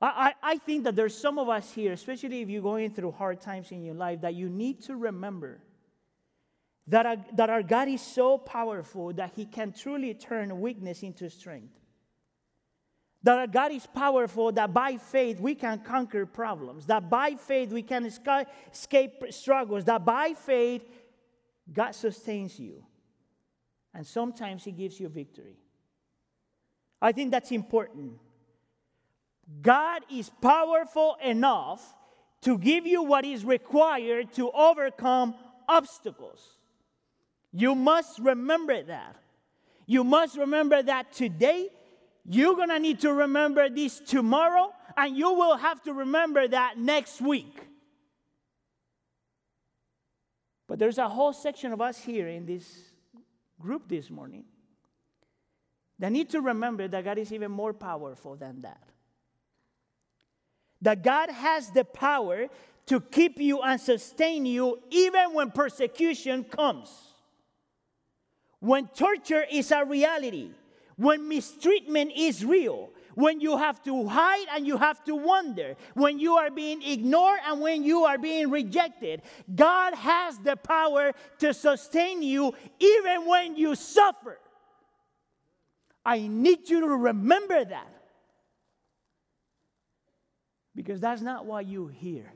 I, 0.00 0.34
I, 0.40 0.58
think 0.58 0.84
that 0.84 0.94
there's 0.94 1.16
some 1.16 1.40
of 1.40 1.48
us 1.48 1.72
here, 1.72 1.92
especially 1.92 2.40
if 2.40 2.48
you're 2.48 2.62
going 2.62 2.92
through 2.92 3.10
hard 3.10 3.40
times 3.40 3.72
in 3.72 3.82
your 3.82 3.96
life, 3.96 4.20
that 4.20 4.34
you 4.34 4.48
need 4.48 4.80
to 4.84 4.94
remember 4.94 5.58
that 6.86 7.04
our, 7.04 7.16
that 7.34 7.50
our 7.50 7.64
God 7.64 7.88
is 7.88 8.00
so 8.00 8.38
powerful 8.38 9.12
that 9.14 9.32
He 9.34 9.44
can 9.44 9.72
truly 9.72 10.14
turn 10.14 10.60
weakness 10.60 11.02
into 11.02 11.28
strength. 11.28 11.74
That 13.22 13.50
God 13.50 13.72
is 13.72 13.86
powerful, 13.86 14.52
that 14.52 14.72
by 14.72 14.96
faith 14.96 15.40
we 15.40 15.54
can 15.54 15.80
conquer 15.80 16.24
problems, 16.24 16.86
that 16.86 17.10
by 17.10 17.34
faith 17.34 17.70
we 17.70 17.82
can 17.82 18.06
escape 18.06 19.24
struggles, 19.30 19.84
that 19.84 20.04
by 20.04 20.34
faith 20.34 20.82
God 21.72 21.94
sustains 21.94 22.58
you. 22.58 22.84
And 23.92 24.06
sometimes 24.06 24.64
He 24.64 24.70
gives 24.70 25.00
you 25.00 25.08
victory. 25.08 25.56
I 27.02 27.12
think 27.12 27.32
that's 27.32 27.50
important. 27.50 28.14
God 29.62 30.02
is 30.12 30.30
powerful 30.40 31.16
enough 31.24 31.94
to 32.42 32.58
give 32.58 32.86
you 32.86 33.02
what 33.02 33.24
is 33.24 33.44
required 33.44 34.32
to 34.34 34.50
overcome 34.52 35.34
obstacles. 35.68 36.56
You 37.52 37.74
must 37.74 38.18
remember 38.18 38.82
that. 38.82 39.16
You 39.86 40.04
must 40.04 40.36
remember 40.36 40.82
that 40.82 41.12
today 41.12 41.70
you're 42.28 42.54
going 42.54 42.68
to 42.68 42.78
need 42.78 43.00
to 43.00 43.12
remember 43.12 43.68
this 43.68 44.00
tomorrow, 44.00 44.72
and 44.96 45.16
you 45.16 45.32
will 45.32 45.56
have 45.56 45.82
to 45.84 45.92
remember 45.94 46.46
that 46.46 46.78
next 46.78 47.20
week. 47.20 47.56
But 50.66 50.78
there's 50.78 50.98
a 50.98 51.08
whole 51.08 51.32
section 51.32 51.72
of 51.72 51.80
us 51.80 51.98
here 51.98 52.28
in 52.28 52.44
this 52.44 52.82
group 53.58 53.88
this 53.88 54.10
morning 54.10 54.44
that 55.98 56.12
need 56.12 56.28
to 56.30 56.40
remember 56.40 56.86
that 56.86 57.04
God 57.04 57.18
is 57.18 57.32
even 57.32 57.50
more 57.50 57.72
powerful 57.72 58.36
than 58.36 58.60
that. 58.60 58.82
That 60.82 61.02
God 61.02 61.30
has 61.30 61.70
the 61.70 61.84
power 61.84 62.48
to 62.86 63.00
keep 63.00 63.40
you 63.40 63.62
and 63.62 63.80
sustain 63.80 64.46
you 64.46 64.78
even 64.90 65.32
when 65.32 65.50
persecution 65.50 66.44
comes. 66.44 66.90
When 68.60 68.88
torture 68.88 69.44
is 69.50 69.70
a 69.72 69.84
reality, 69.84 70.50
when 70.98 71.28
mistreatment 71.28 72.12
is 72.14 72.44
real, 72.44 72.90
when 73.14 73.40
you 73.40 73.56
have 73.56 73.82
to 73.84 74.06
hide 74.06 74.46
and 74.54 74.66
you 74.66 74.76
have 74.76 75.02
to 75.04 75.14
wonder, 75.14 75.76
when 75.94 76.18
you 76.18 76.34
are 76.34 76.50
being 76.50 76.82
ignored 76.82 77.38
and 77.46 77.60
when 77.60 77.82
you 77.82 78.04
are 78.04 78.18
being 78.18 78.50
rejected, 78.50 79.22
God 79.54 79.94
has 79.94 80.38
the 80.38 80.56
power 80.56 81.12
to 81.38 81.54
sustain 81.54 82.22
you 82.22 82.52
even 82.78 83.26
when 83.26 83.56
you 83.56 83.74
suffer. 83.74 84.38
I 86.04 86.26
need 86.28 86.68
you 86.68 86.80
to 86.80 86.88
remember 86.88 87.64
that. 87.64 87.94
Because 90.74 91.00
that's 91.00 91.22
not 91.22 91.44
what 91.44 91.66
you 91.66 91.88
hear. 91.88 92.32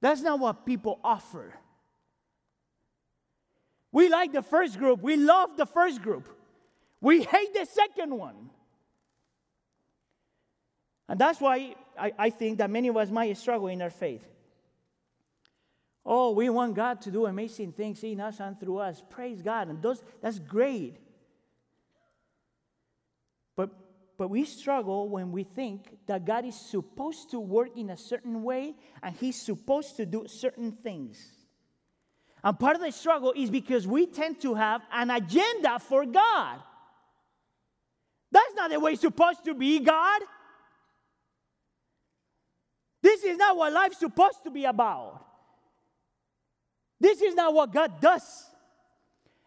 That's 0.00 0.22
not 0.22 0.38
what 0.38 0.64
people 0.64 1.00
offer. 1.02 1.54
We 3.92 4.08
like 4.08 4.32
the 4.32 4.42
first 4.42 4.78
group. 4.78 5.02
We 5.02 5.16
love 5.16 5.56
the 5.56 5.66
first 5.66 6.02
group. 6.02 6.28
We 7.00 7.22
hate 7.22 7.54
the 7.54 7.66
second 7.66 8.16
one. 8.16 8.50
And 11.08 11.18
that's 11.18 11.40
why 11.40 11.74
I, 11.98 12.12
I 12.18 12.30
think 12.30 12.58
that 12.58 12.70
many 12.70 12.88
of 12.88 12.96
us 12.96 13.10
might 13.10 13.36
struggle 13.38 13.68
in 13.68 13.80
our 13.80 13.90
faith. 13.90 14.26
Oh, 16.04 16.30
we 16.32 16.48
want 16.48 16.74
God 16.74 17.00
to 17.02 17.10
do 17.10 17.26
amazing 17.26 17.72
things 17.72 18.02
in 18.02 18.20
us 18.20 18.40
and 18.40 18.58
through 18.58 18.78
us. 18.78 19.02
Praise 19.10 19.42
God. 19.42 19.68
And 19.68 19.82
those, 19.82 20.02
that's 20.22 20.38
great. 20.38 20.96
But, 23.56 23.70
but 24.16 24.28
we 24.28 24.44
struggle 24.44 25.08
when 25.08 25.32
we 25.32 25.44
think 25.44 25.98
that 26.06 26.24
God 26.24 26.44
is 26.44 26.54
supposed 26.54 27.30
to 27.30 27.40
work 27.40 27.76
in 27.76 27.90
a 27.90 27.96
certain 27.96 28.42
way 28.42 28.74
and 29.02 29.14
He's 29.16 29.40
supposed 29.40 29.96
to 29.96 30.06
do 30.06 30.26
certain 30.28 30.72
things. 30.72 31.37
And 32.42 32.58
part 32.58 32.76
of 32.76 32.82
the 32.82 32.92
struggle 32.92 33.32
is 33.36 33.50
because 33.50 33.86
we 33.86 34.06
tend 34.06 34.40
to 34.42 34.54
have 34.54 34.82
an 34.92 35.10
agenda 35.10 35.78
for 35.78 36.06
God. 36.06 36.58
That's 38.30 38.54
not 38.54 38.70
the 38.70 38.78
way 38.78 38.92
it's 38.92 39.00
supposed 39.00 39.44
to 39.44 39.54
be, 39.54 39.80
God. 39.80 40.22
This 43.02 43.24
is 43.24 43.38
not 43.38 43.56
what 43.56 43.72
life's 43.72 43.98
supposed 43.98 44.42
to 44.44 44.50
be 44.50 44.64
about. 44.64 45.24
This 47.00 47.22
is 47.22 47.34
not 47.34 47.54
what 47.54 47.72
God 47.72 48.00
does. 48.00 48.44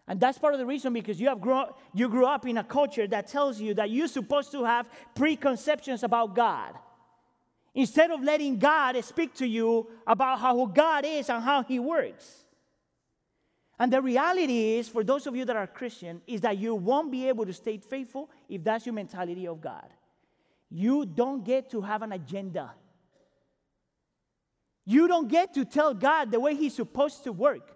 And 0.08 0.20
that's 0.20 0.38
part 0.38 0.54
of 0.54 0.60
the 0.60 0.66
reason 0.66 0.94
because 0.94 1.20
you 1.22 1.28
have 1.30 1.40
grown 1.40 1.68
you 1.94 2.10
grew 2.10 2.26
up 2.26 2.46
in 2.46 2.58
a 2.58 2.64
culture 2.64 3.08
that 3.08 3.28
tells 3.28 3.62
you 3.62 3.74
that 3.76 3.90
you're 3.90 4.08
supposed 4.08 4.52
to 4.52 4.64
have 4.64 4.90
preconceptions 5.16 6.04
about 6.04 6.36
God. 6.36 6.74
Instead 7.74 8.12
of 8.12 8.22
letting 8.22 8.58
God 8.58 9.02
speak 9.06 9.34
to 9.36 9.48
you 9.48 9.88
about 10.06 10.40
how 10.40 10.66
God 10.66 11.06
is 11.06 11.30
and 11.30 11.42
how 11.42 11.64
he 11.64 11.80
works. 11.80 12.41
And 13.82 13.92
the 13.92 14.00
reality 14.00 14.76
is, 14.78 14.88
for 14.88 15.04
those 15.04 15.26
of 15.26 15.36
you 15.36 15.44
that 15.44 15.56
are 15.56 15.66
Christian, 15.66 16.22
is 16.28 16.42
that 16.42 16.60
you 16.60 16.76
won't 16.76 17.12
be 17.12 17.28
able 17.28 17.48
to 17.48 17.52
stay 17.52 17.80
faithful 17.80 18.30
if 18.48 18.64
that's 18.64 18.86
your 18.86 18.94
mentality 18.94 19.48
of 19.48 19.60
God. 19.60 19.88
You 20.70 21.04
don't 21.04 21.44
get 21.44 21.72
to 21.72 21.82
have 21.82 22.04
an 22.04 22.12
agenda. 22.12 22.76
You 24.86 25.08
don't 25.08 25.28
get 25.28 25.56
to 25.56 25.66
tell 25.66 25.96
God 25.96 26.30
the 26.30 26.40
way 26.40 26.54
He's 26.54 26.76
supposed 26.76 27.24
to 27.24 27.32
work. 27.32 27.76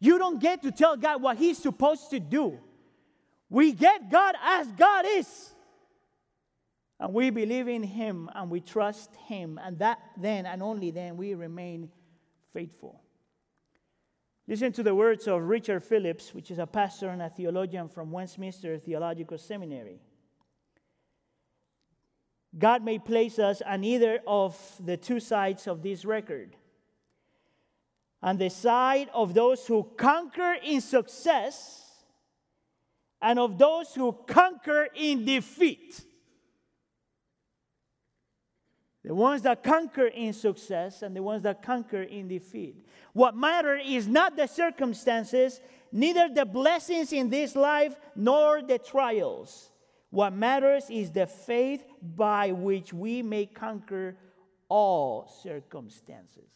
You 0.00 0.18
don't 0.18 0.38
get 0.38 0.60
to 0.64 0.70
tell 0.70 0.98
God 0.98 1.22
what 1.22 1.38
He's 1.38 1.56
supposed 1.56 2.10
to 2.10 2.20
do. 2.20 2.58
We 3.48 3.72
get 3.72 4.10
God 4.10 4.34
as 4.44 4.66
God 4.72 5.06
is. 5.08 5.54
And 6.98 7.14
we 7.14 7.30
believe 7.30 7.68
in 7.68 7.84
Him 7.84 8.28
and 8.34 8.50
we 8.50 8.60
trust 8.60 9.16
Him. 9.28 9.58
And 9.64 9.78
that 9.78 9.98
then 10.18 10.44
and 10.44 10.62
only 10.62 10.90
then 10.90 11.16
we 11.16 11.32
remain 11.32 11.88
faithful. 12.52 13.00
Listen 14.50 14.72
to 14.72 14.82
the 14.82 14.96
words 14.96 15.28
of 15.28 15.42
Richard 15.42 15.84
Phillips, 15.84 16.34
which 16.34 16.50
is 16.50 16.58
a 16.58 16.66
pastor 16.66 17.10
and 17.10 17.22
a 17.22 17.28
theologian 17.28 17.88
from 17.88 18.10
Westminster 18.10 18.78
Theological 18.78 19.38
Seminary. 19.38 20.00
God 22.58 22.82
may 22.82 22.98
place 22.98 23.38
us 23.38 23.62
on 23.62 23.84
either 23.84 24.18
of 24.26 24.58
the 24.80 24.96
two 24.96 25.20
sides 25.20 25.68
of 25.68 25.84
this 25.84 26.04
record. 26.04 26.56
On 28.24 28.38
the 28.38 28.50
side 28.50 29.08
of 29.14 29.34
those 29.34 29.68
who 29.68 29.84
conquer 29.96 30.56
in 30.64 30.80
success 30.80 31.86
and 33.22 33.38
of 33.38 33.56
those 33.56 33.94
who 33.94 34.12
conquer 34.26 34.88
in 34.96 35.24
defeat. 35.24 36.04
The 39.04 39.14
ones 39.14 39.42
that 39.42 39.62
conquer 39.62 40.06
in 40.06 40.32
success 40.32 41.02
and 41.02 41.16
the 41.16 41.22
ones 41.22 41.42
that 41.44 41.62
conquer 41.62 42.02
in 42.02 42.28
defeat. 42.28 42.86
What 43.12 43.34
matters 43.34 43.82
is 43.86 44.06
not 44.06 44.36
the 44.36 44.46
circumstances, 44.46 45.60
neither 45.90 46.28
the 46.28 46.44
blessings 46.44 47.12
in 47.12 47.30
this 47.30 47.56
life 47.56 47.96
nor 48.14 48.62
the 48.62 48.78
trials. 48.78 49.70
What 50.10 50.34
matters 50.34 50.90
is 50.90 51.10
the 51.10 51.26
faith 51.26 51.84
by 52.02 52.52
which 52.52 52.92
we 52.92 53.22
may 53.22 53.46
conquer 53.46 54.16
all 54.68 55.28
circumstances. 55.42 56.50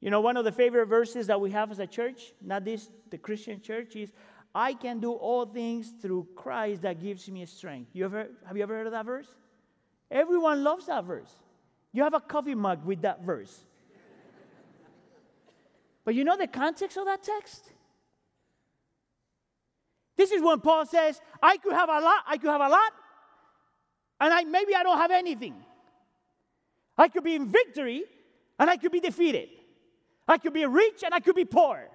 You 0.00 0.10
know, 0.10 0.20
one 0.20 0.36
of 0.36 0.44
the 0.44 0.52
favorite 0.52 0.86
verses 0.86 1.26
that 1.26 1.40
we 1.40 1.50
have 1.50 1.70
as 1.70 1.78
a 1.78 1.86
church, 1.86 2.32
not 2.40 2.64
this, 2.64 2.88
the 3.10 3.18
Christian 3.18 3.60
church, 3.60 3.96
is 3.96 4.12
I 4.54 4.72
can 4.72 5.00
do 5.00 5.12
all 5.12 5.44
things 5.46 5.92
through 6.00 6.28
Christ 6.36 6.82
that 6.82 7.02
gives 7.02 7.28
me 7.28 7.44
strength. 7.44 7.90
You 7.92 8.06
ever, 8.06 8.28
have 8.46 8.56
you 8.56 8.62
ever 8.62 8.74
heard 8.74 8.86
of 8.86 8.92
that 8.92 9.04
verse? 9.04 9.28
Everyone 10.10 10.62
loves 10.62 10.86
that 10.86 11.04
verse. 11.04 11.30
You 11.92 12.02
have 12.02 12.14
a 12.14 12.20
coffee 12.20 12.54
mug 12.54 12.84
with 12.84 13.02
that 13.02 13.22
verse. 13.22 13.58
but 16.04 16.14
you 16.14 16.24
know 16.24 16.36
the 16.36 16.46
context 16.46 16.96
of 16.96 17.06
that 17.06 17.22
text? 17.22 17.64
This 20.16 20.30
is 20.32 20.42
when 20.42 20.60
Paul 20.60 20.86
says, 20.86 21.20
I 21.42 21.56
could 21.58 21.72
have 21.72 21.88
a 21.88 22.00
lot, 22.00 22.22
I 22.26 22.36
could 22.38 22.50
have 22.50 22.60
a 22.60 22.68
lot, 22.68 22.92
and 24.20 24.32
I 24.32 24.44
maybe 24.44 24.74
I 24.74 24.82
don't 24.82 24.98
have 24.98 25.10
anything. 25.10 25.54
I 26.96 27.08
could 27.08 27.24
be 27.24 27.34
in 27.34 27.46
victory 27.46 28.04
and 28.58 28.70
I 28.70 28.76
could 28.76 28.92
be 28.92 29.00
defeated. 29.00 29.48
I 30.26 30.38
could 30.38 30.54
be 30.54 30.64
rich 30.64 31.02
and 31.04 31.12
I 31.12 31.20
could 31.20 31.36
be 31.36 31.44
poor. 31.44 31.88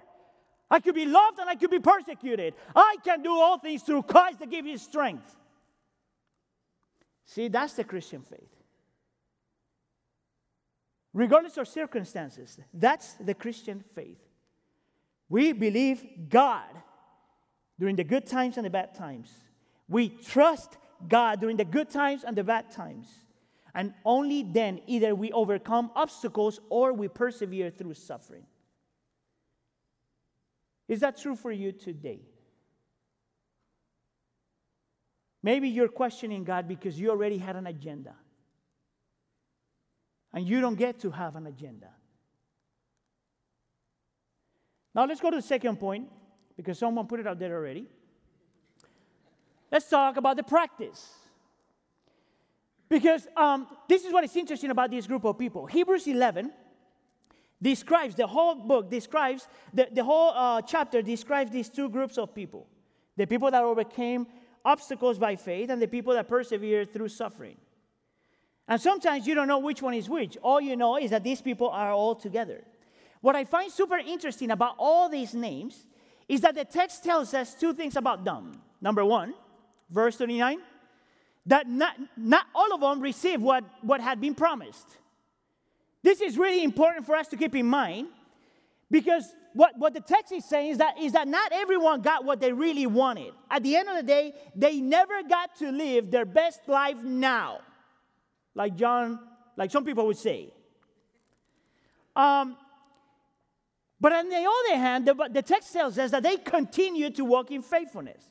I 0.70 0.80
could 0.80 0.94
be 0.94 1.04
loved 1.04 1.38
and 1.38 1.50
I 1.50 1.54
could 1.54 1.70
be 1.70 1.80
persecuted. 1.80 2.54
I 2.74 2.96
can 3.04 3.22
do 3.22 3.32
all 3.32 3.58
things 3.58 3.82
through 3.82 4.04
Christ 4.04 4.38
that 4.38 4.50
gives 4.50 4.64
me 4.64 4.76
strength. 4.76 5.36
See, 7.24 7.48
that's 7.48 7.74
the 7.74 7.84
Christian 7.84 8.22
faith. 8.22 8.50
Regardless 11.14 11.58
of 11.58 11.68
circumstances, 11.68 12.58
that's 12.72 13.14
the 13.14 13.34
Christian 13.34 13.84
faith. 13.94 14.20
We 15.28 15.52
believe 15.52 16.04
God 16.28 16.68
during 17.78 17.96
the 17.96 18.04
good 18.04 18.26
times 18.26 18.56
and 18.56 18.66
the 18.66 18.70
bad 18.70 18.94
times. 18.94 19.30
We 19.88 20.08
trust 20.08 20.76
God 21.08 21.40
during 21.40 21.56
the 21.56 21.64
good 21.64 21.90
times 21.90 22.24
and 22.24 22.36
the 22.36 22.44
bad 22.44 22.70
times. 22.70 23.08
And 23.74 23.94
only 24.04 24.42
then 24.42 24.80
either 24.86 25.14
we 25.14 25.32
overcome 25.32 25.90
obstacles 25.94 26.60
or 26.68 26.92
we 26.92 27.08
persevere 27.08 27.70
through 27.70 27.94
suffering. 27.94 28.44
Is 30.88 31.00
that 31.00 31.16
true 31.16 31.36
for 31.36 31.50
you 31.50 31.72
today? 31.72 32.20
Maybe 35.42 35.68
you're 35.68 35.88
questioning 35.88 36.44
God 36.44 36.68
because 36.68 36.98
you 36.98 37.10
already 37.10 37.38
had 37.38 37.56
an 37.56 37.66
agenda. 37.66 38.14
And 40.32 40.46
you 40.46 40.60
don't 40.60 40.76
get 40.76 41.00
to 41.00 41.10
have 41.10 41.36
an 41.36 41.46
agenda. 41.46 41.88
Now 44.94 45.04
let's 45.04 45.20
go 45.20 45.30
to 45.30 45.36
the 45.36 45.42
second 45.42 45.76
point 45.78 46.08
because 46.56 46.78
someone 46.78 47.06
put 47.06 47.20
it 47.20 47.26
out 47.26 47.38
there 47.38 47.54
already. 47.56 47.86
Let's 49.70 49.88
talk 49.88 50.16
about 50.16 50.36
the 50.36 50.42
practice. 50.42 51.08
Because 52.88 53.26
um, 53.36 53.66
this 53.88 54.04
is 54.04 54.12
what 54.12 54.22
is 54.22 54.36
interesting 54.36 54.70
about 54.70 54.90
this 54.90 55.06
group 55.06 55.24
of 55.24 55.38
people. 55.38 55.66
Hebrews 55.66 56.06
11 56.06 56.52
describes, 57.60 58.14
the 58.14 58.26
whole 58.26 58.54
book 58.54 58.90
describes, 58.90 59.48
the, 59.72 59.88
the 59.90 60.04
whole 60.04 60.30
uh, 60.34 60.60
chapter 60.60 61.00
describes 61.00 61.50
these 61.50 61.68
two 61.68 61.88
groups 61.88 62.18
of 62.18 62.34
people 62.34 62.68
the 63.16 63.26
people 63.26 63.50
that 63.50 63.62
overcame 63.62 64.26
obstacles 64.64 65.18
by 65.18 65.36
faith 65.36 65.70
and 65.70 65.80
the 65.80 65.88
people 65.88 66.14
that 66.14 66.28
persevere 66.28 66.84
through 66.84 67.08
suffering. 67.08 67.56
And 68.68 68.80
sometimes 68.80 69.26
you 69.26 69.34
don't 69.34 69.48
know 69.48 69.58
which 69.58 69.82
one 69.82 69.94
is 69.94 70.08
which. 70.08 70.36
All 70.42 70.60
you 70.60 70.76
know 70.76 70.96
is 70.96 71.10
that 71.10 71.24
these 71.24 71.42
people 71.42 71.68
are 71.68 71.92
all 71.92 72.14
together. 72.14 72.62
What 73.20 73.36
I 73.36 73.44
find 73.44 73.70
super 73.70 73.98
interesting 73.98 74.50
about 74.50 74.74
all 74.78 75.08
these 75.08 75.34
names 75.34 75.86
is 76.28 76.40
that 76.42 76.54
the 76.54 76.64
text 76.64 77.04
tells 77.04 77.34
us 77.34 77.54
two 77.54 77.74
things 77.74 77.96
about 77.96 78.24
them. 78.24 78.60
Number 78.80 79.04
one, 79.04 79.34
verse 79.90 80.16
39 80.16 80.58
that 81.46 81.68
not, 81.68 81.96
not 82.16 82.46
all 82.54 82.72
of 82.72 82.80
them 82.80 83.00
received 83.00 83.42
what, 83.42 83.64
what 83.80 84.00
had 84.00 84.20
been 84.20 84.34
promised. 84.34 84.86
This 86.02 86.20
is 86.20 86.38
really 86.38 86.62
important 86.62 87.06
for 87.06 87.16
us 87.16 87.28
to 87.28 87.36
keep 87.36 87.54
in 87.54 87.66
mind 87.66 88.08
because 88.90 89.24
what, 89.54 89.78
what 89.78 89.94
the 89.94 90.00
text 90.00 90.32
is 90.32 90.44
saying 90.44 90.72
is 90.72 90.78
that, 90.78 90.98
is 90.98 91.12
that 91.12 91.28
not 91.28 91.52
everyone 91.52 92.00
got 92.00 92.24
what 92.24 92.40
they 92.40 92.52
really 92.52 92.86
wanted. 92.86 93.32
At 93.50 93.62
the 93.62 93.76
end 93.76 93.88
of 93.88 93.96
the 93.96 94.02
day, 94.02 94.32
they 94.54 94.80
never 94.80 95.22
got 95.22 95.56
to 95.58 95.70
live 95.70 96.10
their 96.10 96.24
best 96.24 96.60
life 96.68 97.02
now, 97.02 97.60
like 98.54 98.76
John, 98.76 99.18
like 99.56 99.70
some 99.70 99.84
people 99.84 100.06
would 100.06 100.16
say. 100.16 100.52
Um, 102.16 102.56
but 104.00 104.12
on 104.12 104.28
the 104.28 104.36
other 104.36 104.76
hand, 104.76 105.06
the, 105.06 105.28
the 105.30 105.42
text 105.42 105.72
tells 105.72 105.98
us 105.98 106.10
that 106.10 106.22
they 106.22 106.36
continued 106.36 107.14
to 107.16 107.24
walk 107.24 107.50
in 107.50 107.62
faithfulness. 107.62 108.22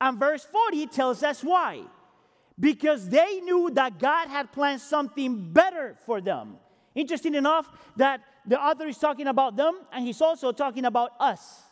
And 0.00 0.18
verse 0.18 0.44
40 0.44 0.86
tells 0.86 1.22
us 1.22 1.44
why 1.44 1.82
because 2.58 3.08
they 3.08 3.40
knew 3.40 3.70
that 3.74 3.98
God 3.98 4.28
had 4.28 4.52
planned 4.52 4.80
something 4.80 5.52
better 5.52 5.96
for 6.06 6.20
them. 6.20 6.56
Interesting 6.94 7.34
enough 7.34 7.68
that 7.96 8.20
the 8.46 8.60
author 8.60 8.86
is 8.86 8.98
talking 8.98 9.26
about 9.26 9.56
them 9.56 9.78
and 9.92 10.04
he's 10.04 10.20
also 10.20 10.52
talking 10.52 10.84
about 10.84 11.12
us. 11.20 11.62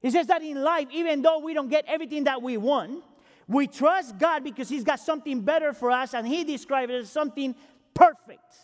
He 0.00 0.10
says 0.10 0.26
that 0.28 0.42
in 0.42 0.62
life, 0.62 0.88
even 0.92 1.22
though 1.22 1.40
we 1.40 1.52
don't 1.54 1.68
get 1.68 1.84
everything 1.86 2.24
that 2.24 2.40
we 2.40 2.56
want, 2.56 3.04
we 3.50 3.66
trust 3.66 4.16
God 4.16 4.44
because 4.44 4.68
He's 4.68 4.84
got 4.84 5.00
something 5.00 5.40
better 5.42 5.72
for 5.72 5.90
us, 5.90 6.14
and 6.14 6.26
He 6.26 6.44
describes 6.44 6.92
it 6.92 6.96
as 6.96 7.10
something 7.10 7.54
perfect. 7.92 8.54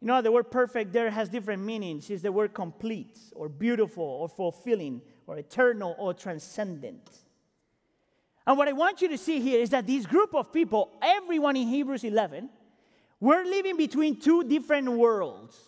You 0.00 0.08
know, 0.08 0.20
the 0.20 0.32
word 0.32 0.50
perfect 0.50 0.92
there 0.92 1.10
has 1.10 1.28
different 1.28 1.62
meanings. 1.62 2.10
It's 2.10 2.22
the 2.22 2.32
word 2.32 2.52
complete, 2.52 3.16
or 3.34 3.48
beautiful, 3.48 4.04
or 4.04 4.28
fulfilling, 4.28 5.00
or 5.26 5.38
eternal, 5.38 5.94
or 5.96 6.12
transcendent. 6.12 7.08
And 8.46 8.58
what 8.58 8.68
I 8.68 8.72
want 8.72 9.00
you 9.00 9.08
to 9.08 9.16
see 9.16 9.40
here 9.40 9.60
is 9.60 9.70
that 9.70 9.86
this 9.86 10.04
group 10.04 10.34
of 10.34 10.52
people, 10.52 10.90
everyone 11.00 11.56
in 11.56 11.68
Hebrews 11.68 12.04
11, 12.04 12.50
were 13.24 13.42
living 13.42 13.78
between 13.78 14.20
two 14.20 14.44
different 14.44 14.86
worlds. 14.86 15.58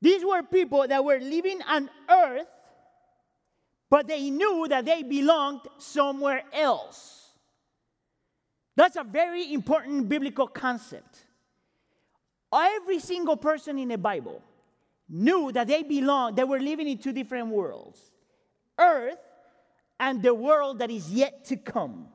These 0.00 0.24
were 0.24 0.42
people 0.42 0.88
that 0.88 1.04
were 1.04 1.18
living 1.18 1.60
on 1.68 1.90
earth, 2.08 2.48
but 3.90 4.08
they 4.08 4.30
knew 4.30 4.66
that 4.70 4.86
they 4.86 5.02
belonged 5.02 5.60
somewhere 5.76 6.44
else. 6.50 7.28
That's 8.74 8.96
a 8.96 9.04
very 9.04 9.52
important 9.52 10.08
biblical 10.08 10.46
concept. 10.46 11.26
Every 12.50 12.98
single 12.98 13.36
person 13.36 13.78
in 13.78 13.88
the 13.88 13.98
Bible 13.98 14.42
knew 15.10 15.52
that 15.52 15.66
they 15.66 15.82
belonged, 15.82 16.36
they 16.36 16.44
were 16.44 16.58
living 16.58 16.88
in 16.88 16.96
two 16.96 17.12
different 17.12 17.48
worlds 17.48 18.00
earth 18.78 19.18
and 19.98 20.22
the 20.22 20.32
world 20.32 20.78
that 20.78 20.90
is 20.90 21.12
yet 21.12 21.44
to 21.44 21.56
come. 21.58 22.08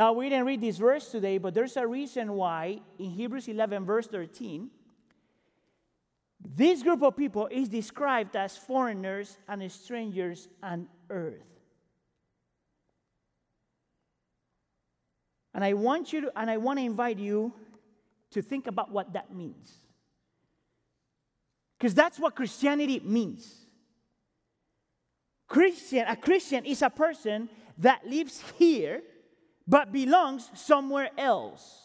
Now, 0.00 0.14
we 0.14 0.30
didn't 0.30 0.46
read 0.46 0.62
this 0.62 0.78
verse 0.78 1.10
today, 1.10 1.36
but 1.36 1.52
there's 1.52 1.76
a 1.76 1.86
reason 1.86 2.32
why 2.32 2.80
in 2.98 3.10
Hebrews 3.10 3.48
11, 3.48 3.84
verse 3.84 4.06
13, 4.06 4.70
this 6.42 6.82
group 6.82 7.02
of 7.02 7.18
people 7.18 7.50
is 7.50 7.68
described 7.68 8.34
as 8.34 8.56
foreigners 8.56 9.36
and 9.46 9.70
strangers 9.70 10.48
on 10.62 10.88
earth. 11.10 11.44
And 15.52 15.62
I 15.62 15.74
want 15.74 16.14
you 16.14 16.22
to, 16.22 16.32
and 16.34 16.48
I 16.48 16.56
want 16.56 16.78
to 16.78 16.84
invite 16.86 17.18
you 17.18 17.52
to 18.30 18.40
think 18.40 18.68
about 18.68 18.90
what 18.90 19.12
that 19.12 19.34
means. 19.34 19.70
Because 21.78 21.92
that's 21.92 22.18
what 22.18 22.34
Christianity 22.34 23.02
means. 23.04 23.66
Christian, 25.46 26.06
a 26.08 26.16
Christian 26.16 26.64
is 26.64 26.80
a 26.80 26.88
person 26.88 27.50
that 27.76 28.06
lives 28.06 28.42
here 28.56 29.02
but 29.66 29.92
belongs 29.92 30.50
somewhere 30.54 31.10
else. 31.16 31.78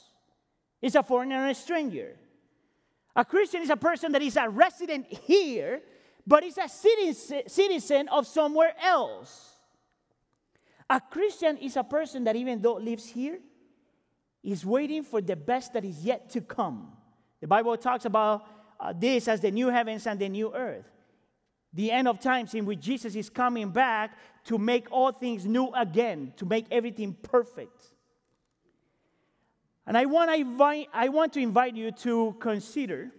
Is 0.82 0.96
a 0.96 1.04
foreigner 1.04 1.38
and 1.38 1.52
a 1.52 1.56
stranger. 1.56 2.16
A 3.16 3.26
Christian 3.26 3.62
is 3.62 3.70
a 3.70 3.78
person 3.78 4.12
that 4.12 4.22
is 4.22 4.38
a 4.38 4.48
resident 4.50 5.08
here, 5.08 5.82
but 6.28 6.44
is 6.44 6.58
a 6.58 6.70
citizen 6.70 8.08
of 8.10 8.28
somewhere 8.28 8.74
else. 8.82 9.54
A 10.90 11.02
Christian 11.02 11.58
is 11.58 11.76
a 11.76 11.84
person 11.84 12.26
that, 12.26 12.36
even 12.36 12.62
though 12.62 12.76
lives 12.76 13.08
here, 13.08 13.40
is 14.44 14.66
waiting 14.66 15.02
for 15.02 15.22
the 15.22 15.36
best 15.36 15.74
that 15.74 15.84
is 15.84 16.04
yet 16.04 16.30
to 16.32 16.42
come. 16.42 16.92
The 17.42 17.48
Bible 17.48 17.78
talks 17.78 18.06
about 18.06 18.46
uh, 18.80 18.94
this 18.96 19.28
as 19.28 19.40
the 19.40 19.50
new 19.50 19.70
heavens 19.70 20.06
and 20.06 20.20
the 20.20 20.30
new 20.30 20.54
earth 20.54 20.86
the 21.76 21.92
end 21.92 22.08
of 22.08 22.20
times 22.20 22.54
in 22.54 22.66
which 22.66 22.80
Jesus 22.80 23.16
is 23.16 23.30
coming 23.30 23.70
back 23.70 24.18
to 24.46 24.58
make 24.58 24.92
all 24.92 25.12
things 25.12 25.46
new 25.46 25.68
again, 25.76 26.34
to 26.38 26.46
make 26.46 26.66
everything 26.72 27.16
perfect. 27.22 27.92
And 29.88 29.98
I 29.98 30.06
want 30.06 30.32
to 30.32 30.36
invite, 30.36 30.88
I 30.94 31.10
want 31.10 31.34
to 31.34 31.40
invite 31.40 31.76
you 31.76 31.92
to 31.92 32.36
consider 32.40 33.12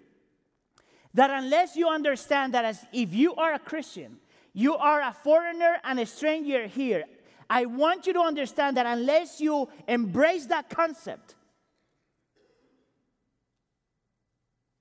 that 1.15 1.31
unless 1.31 1.77
you 1.77 1.89
understand 1.89 2.55
that 2.55 2.65
as 2.65 2.85
if 2.93 3.15
you 3.15 3.35
are 3.35 3.55
a 3.55 3.59
Christian, 3.59 4.19
you 4.53 4.75
are 4.75 5.01
a 5.01 5.13
foreigner 5.13 5.77
and 5.85 6.01
a 6.01 6.07
stranger 6.07 6.67
here, 6.67 7.05
I 7.49 7.67
want 7.67 8.07
you 8.07 8.13
to 8.15 8.21
understand 8.21 8.77
that 8.77 8.87
unless 8.87 9.41
you 9.41 9.69
embrace 9.87 10.47
that 10.47 10.69
concept, 10.69 11.35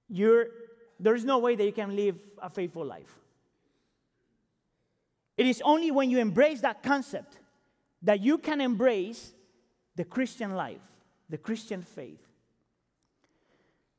there's 0.09 1.23
no 1.23 1.39
way 1.39 1.55
that 1.55 1.63
you 1.63 1.71
can 1.71 1.95
live 1.95 2.17
a 2.41 2.49
faithful 2.49 2.85
life. 2.85 3.19
It 5.37 5.45
is 5.45 5.61
only 5.65 5.91
when 5.91 6.09
you 6.09 6.19
embrace 6.19 6.61
that 6.61 6.83
concept 6.83 7.37
that 8.01 8.21
you 8.21 8.37
can 8.37 8.61
embrace 8.61 9.33
the 9.95 10.03
Christian 10.03 10.55
life, 10.55 10.81
the 11.29 11.37
Christian 11.37 11.81
faith. 11.81 12.21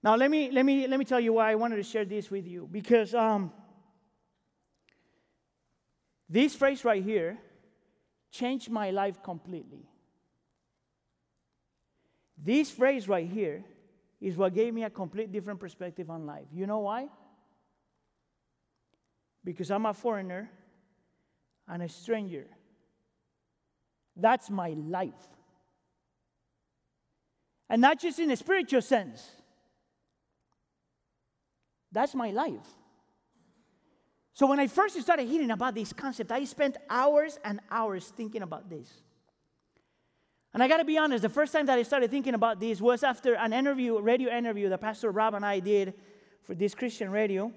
Now, 0.02 0.14
let 0.14 0.30
me, 0.30 0.50
let 0.50 0.64
me, 0.64 0.86
let 0.86 0.98
me 0.98 1.04
tell 1.04 1.20
you 1.20 1.32
why 1.32 1.50
I 1.50 1.54
wanted 1.56 1.76
to 1.76 1.82
share 1.82 2.04
this 2.04 2.30
with 2.30 2.46
you. 2.46 2.68
Because 2.70 3.14
um, 3.14 3.52
this 6.28 6.54
phrase 6.54 6.84
right 6.84 7.02
here 7.02 7.38
changed 8.30 8.70
my 8.70 8.90
life 8.90 9.22
completely. 9.22 9.88
This 12.38 12.70
phrase 12.70 13.08
right 13.08 13.28
here 13.28 13.64
is 14.20 14.36
what 14.36 14.54
gave 14.54 14.72
me 14.72 14.84
a 14.84 14.90
complete 14.90 15.32
different 15.32 15.58
perspective 15.58 16.10
on 16.10 16.26
life. 16.26 16.46
You 16.52 16.66
know 16.66 16.80
why? 16.80 17.08
Because 19.44 19.70
I'm 19.70 19.86
a 19.86 19.94
foreigner 19.94 20.50
and 21.68 21.82
a 21.82 21.88
stranger. 21.88 22.46
That's 24.16 24.48
my 24.50 24.70
life. 24.70 25.12
And 27.68 27.82
not 27.82 27.98
just 27.98 28.18
in 28.18 28.30
a 28.30 28.36
spiritual 28.36 28.82
sense, 28.82 29.28
that's 31.92 32.14
my 32.14 32.30
life. 32.30 32.66
So 34.32 34.46
when 34.46 34.60
I 34.60 34.66
first 34.66 35.00
started 35.00 35.26
hearing 35.28 35.50
about 35.50 35.74
this 35.74 35.92
concept, 35.92 36.30
I 36.30 36.44
spent 36.44 36.76
hours 36.90 37.38
and 37.42 37.60
hours 37.70 38.12
thinking 38.16 38.42
about 38.42 38.68
this. 38.68 38.88
And 40.52 40.62
I 40.62 40.68
got 40.68 40.78
to 40.78 40.84
be 40.84 40.98
honest, 40.98 41.22
the 41.22 41.28
first 41.28 41.52
time 41.52 41.66
that 41.66 41.78
I 41.78 41.82
started 41.82 42.10
thinking 42.10 42.34
about 42.34 42.60
this 42.60 42.80
was 42.80 43.02
after 43.02 43.34
an 43.34 43.52
interview, 43.52 43.98
radio 43.98 44.30
interview 44.30 44.68
that 44.68 44.80
Pastor 44.80 45.10
Rob 45.10 45.34
and 45.34 45.44
I 45.44 45.60
did 45.60 45.94
for 46.42 46.54
this 46.54 46.74
Christian 46.74 47.10
radio. 47.10 47.52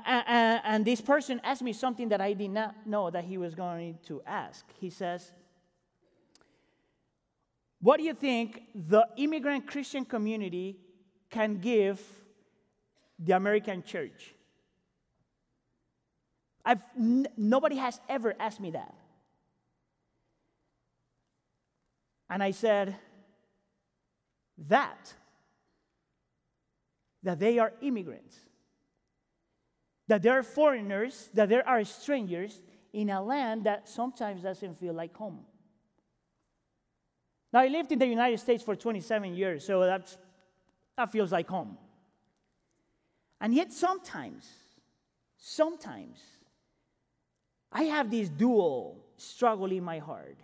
And 0.00 0.84
this 0.84 1.00
person 1.00 1.40
asked 1.44 1.62
me 1.62 1.72
something 1.72 2.08
that 2.10 2.20
I 2.20 2.32
did 2.32 2.50
not 2.50 2.86
know 2.86 3.10
that 3.10 3.24
he 3.24 3.38
was 3.38 3.54
going 3.54 3.98
to 4.06 4.22
ask. 4.26 4.64
He 4.80 4.90
says, 4.90 5.32
What 7.80 7.98
do 7.98 8.04
you 8.04 8.14
think 8.14 8.62
the 8.74 9.06
immigrant 9.16 9.66
Christian 9.66 10.04
community 10.04 10.76
can 11.30 11.58
give 11.58 12.00
the 13.18 13.32
American 13.32 13.82
church? 13.82 14.34
I've, 16.64 16.82
n- 16.96 17.26
nobody 17.36 17.76
has 17.76 18.00
ever 18.08 18.34
asked 18.38 18.60
me 18.60 18.70
that. 18.70 18.94
And 22.30 22.42
I 22.42 22.52
said, 22.52 22.96
that, 24.68 25.14
that 27.22 27.38
they 27.38 27.58
are 27.58 27.72
immigrants, 27.80 28.38
that 30.08 30.22
they're 30.22 30.42
foreigners, 30.42 31.30
that 31.34 31.48
there 31.48 31.66
are 31.66 31.84
strangers 31.84 32.60
in 32.92 33.10
a 33.10 33.22
land 33.22 33.64
that 33.64 33.88
sometimes 33.88 34.42
doesn't 34.42 34.78
feel 34.78 34.92
like 34.92 35.14
home. 35.16 35.40
Now, 37.52 37.60
I 37.60 37.68
lived 37.68 37.92
in 37.92 37.98
the 37.98 38.06
United 38.06 38.40
States 38.40 38.62
for 38.62 38.74
27 38.74 39.34
years, 39.34 39.64
so 39.64 39.80
that's, 39.80 40.16
that 40.96 41.12
feels 41.12 41.32
like 41.32 41.48
home. 41.48 41.76
And 43.40 43.54
yet, 43.54 43.72
sometimes, 43.72 44.48
sometimes, 45.36 46.18
I 47.70 47.84
have 47.84 48.10
this 48.10 48.28
dual 48.28 49.04
struggle 49.16 49.70
in 49.70 49.82
my 49.82 49.98
heart 49.98 50.38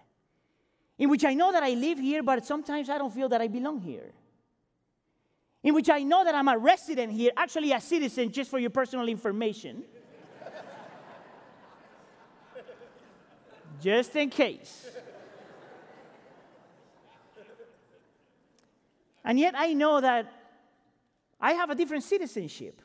in 0.98 1.08
which 1.08 1.24
I 1.24 1.34
know 1.34 1.52
that 1.52 1.62
I 1.62 1.70
live 1.70 1.98
here, 1.98 2.22
but 2.22 2.44
sometimes 2.44 2.90
I 2.90 2.98
don't 2.98 3.14
feel 3.14 3.28
that 3.28 3.40
I 3.40 3.46
belong 3.46 3.80
here. 3.80 4.12
In 5.62 5.74
which 5.74 5.90
I 5.90 6.02
know 6.02 6.24
that 6.24 6.34
I'm 6.34 6.48
a 6.48 6.56
resident 6.56 7.12
here, 7.12 7.32
actually 7.36 7.72
a 7.72 7.80
citizen, 7.80 8.30
just 8.30 8.50
for 8.50 8.58
your 8.58 8.70
personal 8.70 9.08
information. 9.08 9.84
just 13.82 14.14
in 14.16 14.30
case. 14.30 14.88
And 19.24 19.38
yet 19.38 19.54
I 19.56 19.74
know 19.74 20.00
that 20.00 20.32
I 21.40 21.52
have 21.52 21.70
a 21.70 21.74
different 21.74 22.02
citizenship. 22.02 22.80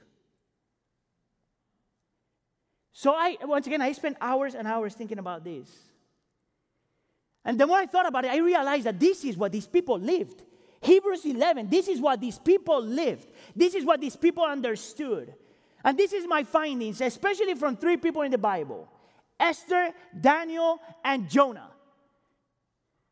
So 2.92 3.14
I 3.14 3.38
once 3.42 3.66
again 3.66 3.82
I 3.82 3.92
spent 3.94 4.18
hours 4.20 4.54
and 4.54 4.68
hours 4.68 4.94
thinking 4.94 5.20
about 5.20 5.44
this. 5.44 5.70
And 7.46 7.60
the 7.60 7.68
more 7.68 7.78
I 7.78 7.86
thought 7.86 8.08
about 8.08 8.26
it, 8.26 8.32
I 8.32 8.38
realized 8.38 8.86
that 8.86 9.00
this 9.00 9.24
is 9.26 9.36
what 9.36 9.52
these 9.52 9.68
people 9.68 10.00
lived. 10.00 10.44
Hebrews 10.84 11.26
11, 11.26 11.70
this 11.70 11.88
is 11.88 12.02
what 12.02 12.20
these 12.20 12.38
people 12.38 12.82
lived. 12.82 13.28
This 13.56 13.74
is 13.74 13.86
what 13.86 14.02
these 14.02 14.16
people 14.16 14.44
understood. 14.44 15.34
And 15.84 15.98
this 15.98 16.14
is 16.14 16.28
my 16.28 16.44
findings, 16.44 17.02
especially 17.02 17.56
from 17.56 17.78
three 17.78 17.98
people 17.98 18.22
in 18.22 18.32
the 18.32 18.38
Bible 18.38 18.90
Esther, 19.40 19.92
Daniel, 20.20 20.80
and 21.04 21.30
Jonah. 21.30 21.72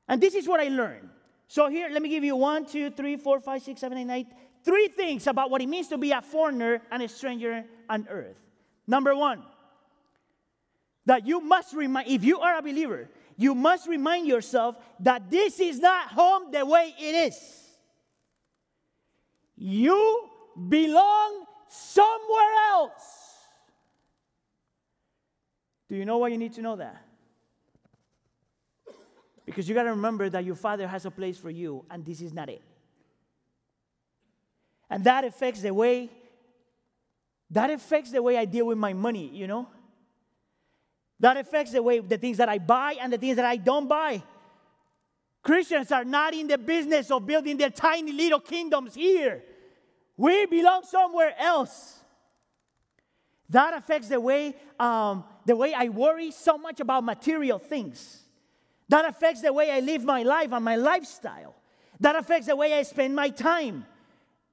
And 0.07 0.21
this 0.21 0.35
is 0.35 0.47
what 0.47 0.59
I 0.59 0.67
learned. 0.67 1.09
So 1.47 1.69
here, 1.69 1.89
let 1.89 2.01
me 2.01 2.09
give 2.09 2.23
you 2.23 2.35
one, 2.35 2.65
two, 2.65 2.89
three, 2.89 3.15
four, 3.15 3.39
five, 3.39 3.61
six, 3.61 3.81
seven, 3.81 3.97
eight, 3.97 4.05
nine, 4.05 4.27
three 4.63 4.87
things 4.87 5.27
about 5.27 5.49
what 5.49 5.61
it 5.61 5.67
means 5.67 5.87
to 5.89 5.97
be 5.97 6.11
a 6.11 6.21
foreigner 6.21 6.81
and 6.91 7.01
a 7.03 7.07
stranger 7.07 7.65
on 7.89 8.07
earth. 8.09 8.41
Number 8.87 9.15
one, 9.15 9.43
that 11.05 11.25
you 11.25 11.39
must 11.41 11.73
remind, 11.73 12.09
if 12.09 12.23
you 12.23 12.39
are 12.39 12.57
a 12.57 12.61
believer, 12.61 13.09
you 13.37 13.55
must 13.55 13.87
remind 13.87 14.27
yourself 14.27 14.75
that 14.99 15.31
this 15.31 15.59
is 15.59 15.79
not 15.79 16.09
home 16.09 16.51
the 16.51 16.65
way 16.65 16.93
it 16.99 17.33
is. 17.33 17.60
You 19.63 20.27
belong 20.69 21.45
somewhere 21.69 22.53
else. 22.71 23.35
Do 25.87 25.95
you 25.95 26.03
know 26.03 26.17
why 26.17 26.29
you 26.29 26.39
need 26.39 26.53
to 26.53 26.63
know 26.63 26.77
that? 26.77 27.05
Because 29.45 29.69
you 29.69 29.75
got 29.75 29.83
to 29.83 29.91
remember 29.91 30.29
that 30.29 30.43
your 30.43 30.55
father 30.55 30.87
has 30.87 31.05
a 31.05 31.11
place 31.11 31.37
for 31.37 31.51
you, 31.51 31.85
and 31.91 32.03
this 32.03 32.21
is 32.21 32.33
not 32.33 32.49
it. 32.49 32.63
And 34.89 35.03
that 35.03 35.25
affects 35.25 35.61
the 35.61 35.75
way 35.75 36.09
that 37.51 37.69
affects 37.69 38.11
the 38.11 38.23
way 38.23 38.37
I 38.37 38.45
deal 38.45 38.65
with 38.65 38.79
my 38.79 38.93
money, 38.93 39.27
you 39.27 39.45
know? 39.45 39.67
That 41.19 41.37
affects 41.37 41.73
the 41.73 41.83
way 41.83 41.99
the 41.99 42.17
things 42.17 42.37
that 42.37 42.49
I 42.49 42.57
buy 42.57 42.95
and 42.99 43.13
the 43.13 43.17
things 43.19 43.35
that 43.35 43.45
I 43.45 43.57
don't 43.57 43.87
buy. 43.87 44.23
Christians 45.43 45.91
are 45.91 46.05
not 46.05 46.33
in 46.33 46.47
the 46.47 46.57
business 46.57 47.11
of 47.11 47.27
building 47.27 47.57
their 47.57 47.69
tiny 47.69 48.11
little 48.11 48.39
kingdoms 48.39 48.95
here. 48.95 49.43
We 50.21 50.45
belong 50.45 50.83
somewhere 50.83 51.33
else. 51.39 51.97
That 53.49 53.73
affects 53.73 54.07
the 54.07 54.21
way, 54.21 54.55
um, 54.79 55.23
the 55.47 55.55
way 55.55 55.73
I 55.73 55.89
worry 55.89 56.29
so 56.29 56.59
much 56.59 56.79
about 56.79 57.03
material 57.03 57.57
things. 57.57 58.21
That 58.87 59.03
affects 59.05 59.41
the 59.41 59.51
way 59.51 59.71
I 59.71 59.79
live 59.79 60.03
my 60.03 60.21
life 60.21 60.51
and 60.51 60.63
my 60.63 60.75
lifestyle. 60.75 61.55
That 61.99 62.15
affects 62.15 62.45
the 62.45 62.55
way 62.55 62.71
I 62.71 62.83
spend 62.83 63.15
my 63.15 63.29
time. 63.29 63.87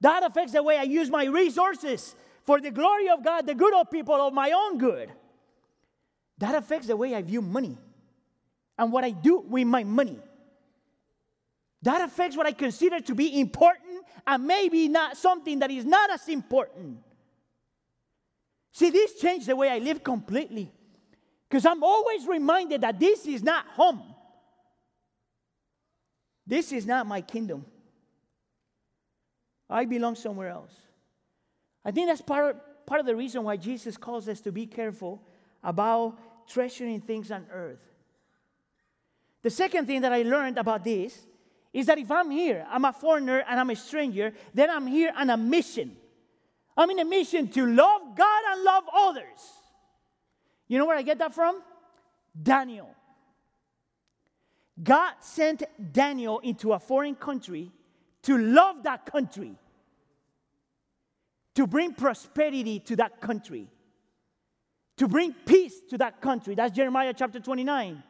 That 0.01 0.23
affects 0.23 0.53
the 0.53 0.63
way 0.63 0.79
I 0.79 0.85
use 0.85 1.11
my 1.11 1.27
resources 1.27 2.15
for 2.45 2.63
the 2.63 2.71
glory 2.71 3.11
of 3.11 3.23
God, 3.23 3.47
the 3.47 3.55
good 3.55 3.75
of 3.75 3.91
people, 3.91 4.15
of 4.15 4.33
my 4.33 4.53
own 4.53 4.79
good. 4.79 5.13
That 6.39 6.55
affects 6.55 6.87
the 6.87 6.97
way 6.97 7.15
I 7.15 7.21
view 7.21 7.43
money 7.43 7.77
and 8.79 8.91
what 8.91 9.05
I 9.05 9.11
do 9.11 9.41
with 9.41 9.67
my 9.67 9.85
money. 9.85 10.19
That 11.83 12.01
affects 12.01 12.39
what 12.39 12.47
I 12.47 12.53
consider 12.53 13.01
to 13.01 13.15
be 13.15 13.39
important 13.39 13.88
and 14.29 14.47
maybe 14.47 14.89
not 14.89 15.17
something 15.17 15.59
that 15.61 15.71
is 15.71 15.87
not 15.87 16.11
as 16.11 16.29
important. 16.29 16.99
See, 18.73 18.91
this 18.91 19.15
changed 19.15 19.47
the 19.47 19.57
way 19.57 19.71
I 19.71 19.79
live 19.79 20.05
completely 20.05 20.71
because 21.49 21.65
I'm 21.65 21.83
always 21.83 22.27
reminded 22.27 22.83
that 22.83 23.01
this 23.01 23.27
is 23.27 23.43
not 23.43 23.67
home. 23.69 24.03
This 26.47 26.73
is 26.73 26.85
not 26.85 27.07
my 27.07 27.23
kingdom. 27.23 27.65
I 29.71 29.87
belong 29.87 30.15
somewhere 30.15 30.51
else. 30.51 30.75
I 31.83 31.91
think 31.91 32.09
that's 32.09 32.21
part 32.21 32.55
of, 32.55 32.87
part 32.87 33.01
of 33.01 33.07
the 33.07 33.17
reason 33.17 33.45
why 33.45 33.57
Jesus 33.57 33.97
calls 33.97 34.29
us 34.29 34.43
to 34.43 34.53
be 34.53 34.67
careful 34.67 35.23
about 35.65 36.19
treasuring 36.47 37.01
things 37.01 37.31
on 37.31 37.47
earth. 37.51 37.81
The 39.43 39.51
second 39.51 39.87
thing 39.87 40.03
that 40.03 40.13
I 40.13 40.21
learned 40.21 40.59
about 40.59 40.85
this 40.85 41.19
is 41.79 41.87
that 41.87 41.99
if 41.99 42.11
I'm 42.11 42.31
here, 42.31 42.67
I'm 42.69 42.85
a 42.85 42.93
foreigner 42.93 43.45
and 43.49 43.61
I'm 43.61 43.71
a 43.71 43.77
stranger, 43.77 44.33
then 44.53 44.71
I'm 44.71 44.87
here 44.87 45.13
on 45.17 45.31
a 45.31 45.37
mission. 45.37 45.97
I'm 46.77 46.91
in 46.91 46.99
a 46.99 47.05
mission 47.05 47.49
to 47.49 47.67
love 47.67 48.03
God 48.17 48.43
and 48.51 48.65
love 48.65 48.85
others. 48.95 49.41
You 50.67 50.79
know 50.79 50.87
where 50.87 50.97
I 50.97 51.03
get 51.03 51.19
that 51.19 51.35
from? 51.35 51.63
Daniel. 52.41 52.91
God 54.83 55.15
sent 55.21 55.63
Daniel 55.93 56.39
into 56.41 56.73
a 56.73 56.79
foreign 56.79 57.15
country 57.15 57.71
to 58.23 58.39
love 58.39 58.83
that 58.85 59.07
country, 59.07 59.55
to 61.55 61.67
bring 61.67 61.95
prosperity 61.95 62.81
to 62.81 62.97
that 62.97 63.21
country 63.21 63.69
to 64.99 65.09
bring 65.09 65.33
peace 65.33 65.81
to 65.91 65.99
that 65.99 66.21
country. 66.21 66.55
That's 66.55 66.75
Jeremiah 66.75 67.15
chapter 67.17 67.41
29. 67.41 68.03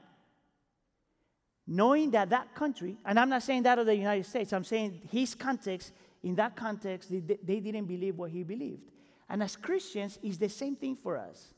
Knowing 1.70 2.10
that 2.12 2.30
that 2.30 2.54
country, 2.54 2.96
and 3.04 3.20
I'm 3.20 3.28
not 3.28 3.42
saying 3.42 3.62
that 3.64 3.78
of 3.78 3.84
the 3.84 3.94
United 3.94 4.24
States, 4.24 4.54
I'm 4.54 4.64
saying 4.64 5.02
his 5.12 5.34
context, 5.34 5.92
in 6.22 6.34
that 6.36 6.56
context, 6.56 7.10
they, 7.10 7.20
they 7.20 7.60
didn't 7.60 7.84
believe 7.84 8.16
what 8.16 8.30
he 8.30 8.42
believed. 8.42 8.90
And 9.28 9.42
as 9.42 9.54
Christians, 9.54 10.18
it's 10.22 10.38
the 10.38 10.48
same 10.48 10.76
thing 10.76 10.96
for 10.96 11.18
us. 11.18 11.52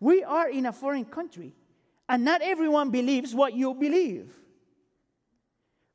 We 0.00 0.22
are 0.22 0.50
in 0.50 0.66
a 0.66 0.72
foreign 0.72 1.06
country, 1.06 1.54
and 2.10 2.26
not 2.26 2.42
everyone 2.42 2.90
believes 2.90 3.34
what 3.34 3.54
you 3.54 3.72
believe. 3.72 4.30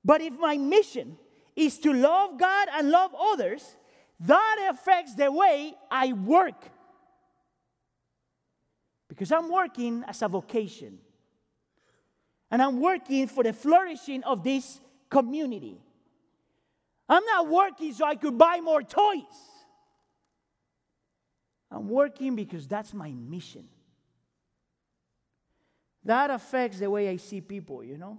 But 0.03 0.21
if 0.21 0.33
my 0.39 0.57
mission 0.57 1.15
is 1.55 1.77
to 1.79 1.93
love 1.93 2.39
God 2.39 2.69
and 2.73 2.89
love 2.89 3.13
others, 3.19 3.75
that 4.21 4.69
affects 4.71 5.13
the 5.13 5.31
way 5.31 5.75
I 5.91 6.13
work. 6.13 6.65
Because 9.07 9.31
I'm 9.31 9.51
working 9.51 10.03
as 10.07 10.23
a 10.23 10.27
vocation. 10.27 10.97
And 12.51 12.61
I'm 12.61 12.79
working 12.79 13.27
for 13.27 13.43
the 13.43 13.53
flourishing 13.53 14.23
of 14.23 14.43
this 14.43 14.79
community. 15.09 15.79
I'm 17.07 17.23
not 17.25 17.47
working 17.47 17.93
so 17.93 18.05
I 18.05 18.15
could 18.15 18.37
buy 18.37 18.59
more 18.61 18.81
toys. 18.81 19.23
I'm 21.71 21.87
working 21.89 22.35
because 22.35 22.67
that's 22.67 22.93
my 22.93 23.11
mission. 23.11 23.67
That 26.05 26.31
affects 26.31 26.79
the 26.79 26.89
way 26.89 27.09
I 27.09 27.17
see 27.17 27.41
people, 27.41 27.83
you 27.83 27.97
know? 27.97 28.17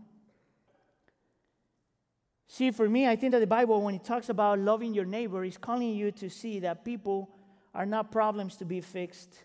See, 2.47 2.73
for 2.73 2.89
me, 2.89 3.07
I 3.07 3.17
think 3.17 3.33
that 3.33 3.39
the 3.39 3.47
Bible, 3.47 3.81
when 3.81 3.95
it 3.95 4.05
talks 4.05 4.29
about 4.29 4.59
loving 4.59 4.93
your 4.93 5.05
neighbor, 5.05 5.45
is 5.45 5.57
calling 5.57 5.95
you 5.95 6.11
to 6.13 6.29
see 6.29 6.59
that 6.61 6.85
people 6.85 7.31
are 7.73 7.87
not 7.87 8.11
problems 8.11 8.57
to 8.57 8.65
be 8.65 8.81
fixed, 8.81 9.37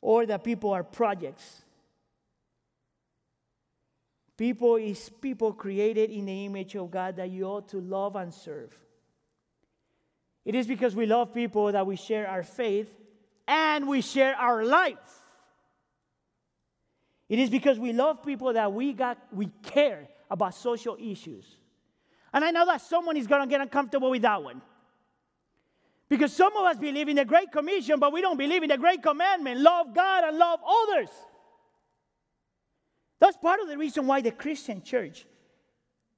or 0.00 0.24
that 0.26 0.44
people 0.44 0.70
are 0.70 0.84
projects. 0.84 1.61
People 4.42 4.74
is 4.74 5.08
people 5.08 5.52
created 5.52 6.10
in 6.10 6.24
the 6.24 6.46
image 6.46 6.74
of 6.74 6.90
God 6.90 7.14
that 7.14 7.30
you 7.30 7.44
ought 7.44 7.68
to 7.68 7.80
love 7.80 8.16
and 8.16 8.34
serve. 8.34 8.76
It 10.44 10.56
is 10.56 10.66
because 10.66 10.96
we 10.96 11.06
love 11.06 11.32
people 11.32 11.70
that 11.70 11.86
we 11.86 11.94
share 11.94 12.26
our 12.26 12.42
faith 12.42 12.92
and 13.46 13.86
we 13.86 14.00
share 14.00 14.34
our 14.34 14.64
life. 14.64 14.98
It 17.28 17.38
is 17.38 17.50
because 17.50 17.78
we 17.78 17.92
love 17.92 18.24
people 18.24 18.52
that 18.52 18.72
we 18.72 18.92
got 18.94 19.16
we 19.30 19.48
care 19.62 20.08
about 20.28 20.56
social 20.56 20.96
issues. 20.98 21.46
And 22.34 22.44
I 22.44 22.50
know 22.50 22.66
that 22.66 22.80
someone 22.80 23.16
is 23.16 23.28
going 23.28 23.42
to 23.42 23.48
get 23.48 23.60
uncomfortable 23.60 24.10
with 24.10 24.22
that 24.22 24.42
one. 24.42 24.60
Because 26.08 26.32
some 26.32 26.56
of 26.56 26.64
us 26.64 26.78
believe 26.78 27.08
in 27.08 27.14
the 27.14 27.24
Great 27.24 27.52
Commission, 27.52 28.00
but 28.00 28.12
we 28.12 28.20
don't 28.20 28.38
believe 28.38 28.64
in 28.64 28.70
the 28.70 28.76
Great 28.76 29.04
Commandment 29.04 29.60
love 29.60 29.94
God 29.94 30.24
and 30.24 30.36
love 30.36 30.58
others. 30.66 31.10
That's 33.22 33.36
part 33.36 33.60
of 33.60 33.68
the 33.68 33.78
reason 33.78 34.08
why 34.08 34.20
the 34.20 34.32
Christian 34.32 34.82
church 34.82 35.26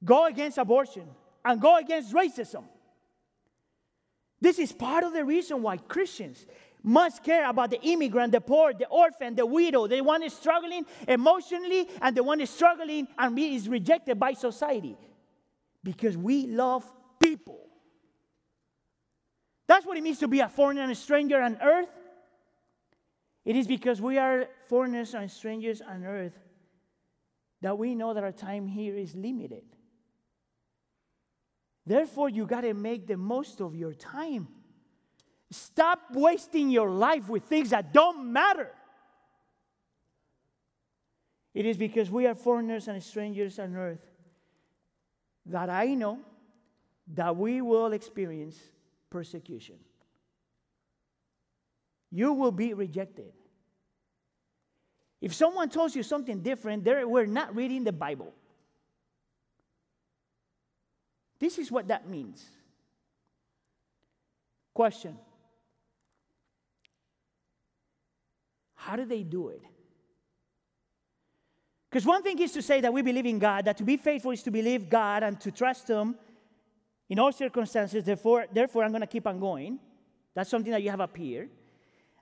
go 0.02 0.24
against 0.24 0.56
abortion 0.56 1.06
and 1.44 1.60
go 1.60 1.76
against 1.76 2.14
racism. 2.14 2.64
This 4.40 4.58
is 4.58 4.72
part 4.72 5.04
of 5.04 5.12
the 5.12 5.22
reason 5.22 5.60
why 5.60 5.76
Christians 5.76 6.46
must 6.82 7.22
care 7.22 7.46
about 7.46 7.68
the 7.68 7.82
immigrant, 7.82 8.32
the 8.32 8.40
poor, 8.40 8.72
the 8.72 8.86
orphan, 8.86 9.34
the 9.34 9.44
widow, 9.44 9.86
the 9.86 10.00
one 10.00 10.22
is 10.22 10.32
struggling 10.32 10.86
emotionally, 11.06 11.86
and 12.00 12.16
the 12.16 12.22
one 12.22 12.40
is 12.40 12.48
struggling 12.48 13.06
and 13.18 13.38
is 13.38 13.68
rejected 13.68 14.18
by 14.18 14.32
society. 14.32 14.96
Because 15.82 16.16
we 16.16 16.46
love 16.46 16.90
people. 17.20 17.60
That's 19.66 19.84
what 19.84 19.98
it 19.98 20.02
means 20.02 20.20
to 20.20 20.28
be 20.28 20.40
a 20.40 20.48
foreigner 20.48 20.80
and 20.80 20.92
a 20.92 20.94
stranger 20.94 21.42
on 21.42 21.58
earth. 21.60 21.90
It 23.44 23.56
is 23.56 23.66
because 23.66 24.00
we 24.00 24.16
are 24.16 24.48
foreigners 24.70 25.12
and 25.12 25.30
strangers 25.30 25.82
on 25.82 26.06
earth 26.06 26.38
that 27.64 27.79
we 27.79 27.94
know 27.94 28.12
that 28.12 28.22
our 28.22 28.31
time 28.31 28.66
here 28.66 28.94
is 28.94 29.14
limited. 29.14 29.62
Therefore, 31.87 32.29
you 32.29 32.44
got 32.44 32.61
to 32.61 32.74
make 32.74 33.07
the 33.07 33.16
most 33.16 33.62
of 33.62 33.74
your 33.74 33.94
time. 33.94 34.48
Stop 35.50 35.98
wasting 36.12 36.68
your 36.68 36.90
life 36.90 37.27
with 37.27 37.44
things 37.44 37.70
that 37.70 37.94
don't 37.94 38.31
matter. 38.31 38.70
It 41.55 41.64
is 41.64 41.79
because 41.79 42.11
we 42.11 42.27
are 42.27 42.35
foreigners 42.35 42.87
and 42.87 43.03
strangers 43.03 43.59
on 43.59 43.74
earth 43.77 44.05
that 45.46 45.70
I 45.70 45.94
know 45.94 46.18
that 47.14 47.35
we 47.35 47.62
will 47.62 47.94
experience 47.94 48.59
persecution. 49.09 49.77
You 52.11 52.35
will 52.35 52.53
be 52.53 52.74
rejected. 52.74 53.33
If 55.24 55.32
someone 55.32 55.70
tells 55.70 55.96
you 55.96 56.02
something 56.02 56.40
different, 56.40 56.84
we're 56.84 57.24
not 57.24 57.56
reading 57.56 57.82
the 57.82 57.92
Bible. 57.92 58.30
This 61.38 61.56
is 61.56 61.72
what 61.72 61.88
that 61.88 62.06
means. 62.06 62.44
Question 64.74 65.16
How 68.74 68.96
do 68.96 69.06
they 69.06 69.22
do 69.22 69.48
it? 69.48 69.62
Because 71.88 72.04
one 72.04 72.22
thing 72.22 72.38
is 72.38 72.52
to 72.52 72.60
say 72.60 72.82
that 72.82 72.92
we 72.92 73.00
believe 73.00 73.24
in 73.24 73.38
God, 73.38 73.64
that 73.64 73.78
to 73.78 73.84
be 73.84 73.96
faithful 73.96 74.32
is 74.32 74.42
to 74.42 74.50
believe 74.50 74.90
God 74.90 75.22
and 75.22 75.40
to 75.40 75.50
trust 75.50 75.88
Him 75.88 76.16
in 77.08 77.18
all 77.18 77.32
circumstances. 77.32 78.04
Therefore, 78.04 78.44
therefore 78.52 78.84
I'm 78.84 78.90
going 78.90 79.00
to 79.00 79.06
keep 79.06 79.26
on 79.26 79.40
going. 79.40 79.78
That's 80.34 80.50
something 80.50 80.72
that 80.72 80.82
you 80.82 80.90
have 80.90 81.00
up 81.00 81.16
here. 81.16 81.48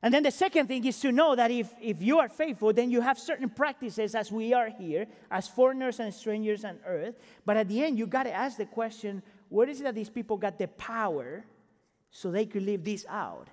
And 0.03 0.13
then 0.13 0.25
the 0.25 0.33
second 0.33 0.67
thing 0.67 0.85
is 0.85 0.99
to 1.01 1.13
know 1.13 1.37
that 1.37 1.53
if, 1.53 1.71
if 1.81 2.03
you 2.03 2.19
are 2.19 2.29
faithful, 2.29 2.73
then 2.73 2.91
you 2.91 3.01
have 3.01 3.19
certain 3.19 3.49
practices 3.49 4.17
as 4.17 4.33
we 4.33 4.53
are 4.53 4.69
here, 4.69 5.07
as 5.31 5.47
foreigners 5.47 6.01
and 6.01 6.13
strangers 6.13 6.65
on 6.65 6.81
earth. 6.85 7.15
But 7.47 7.57
at 7.57 7.69
the 7.69 7.85
end, 7.85 7.99
you 7.99 8.09
got 8.09 8.25
to 8.25 8.33
ask 8.33 8.57
the 8.57 8.67
question 8.67 9.23
where 9.49 9.69
is 9.69 9.81
it 9.81 9.85
that 9.85 9.95
these 9.95 10.11
people 10.11 10.37
got 10.39 10.59
the 10.59 10.67
power 10.67 11.45
so 12.11 12.31
they 12.31 12.47
could 12.47 12.63
live 12.63 12.83
this 12.83 13.07
out? 13.09 13.49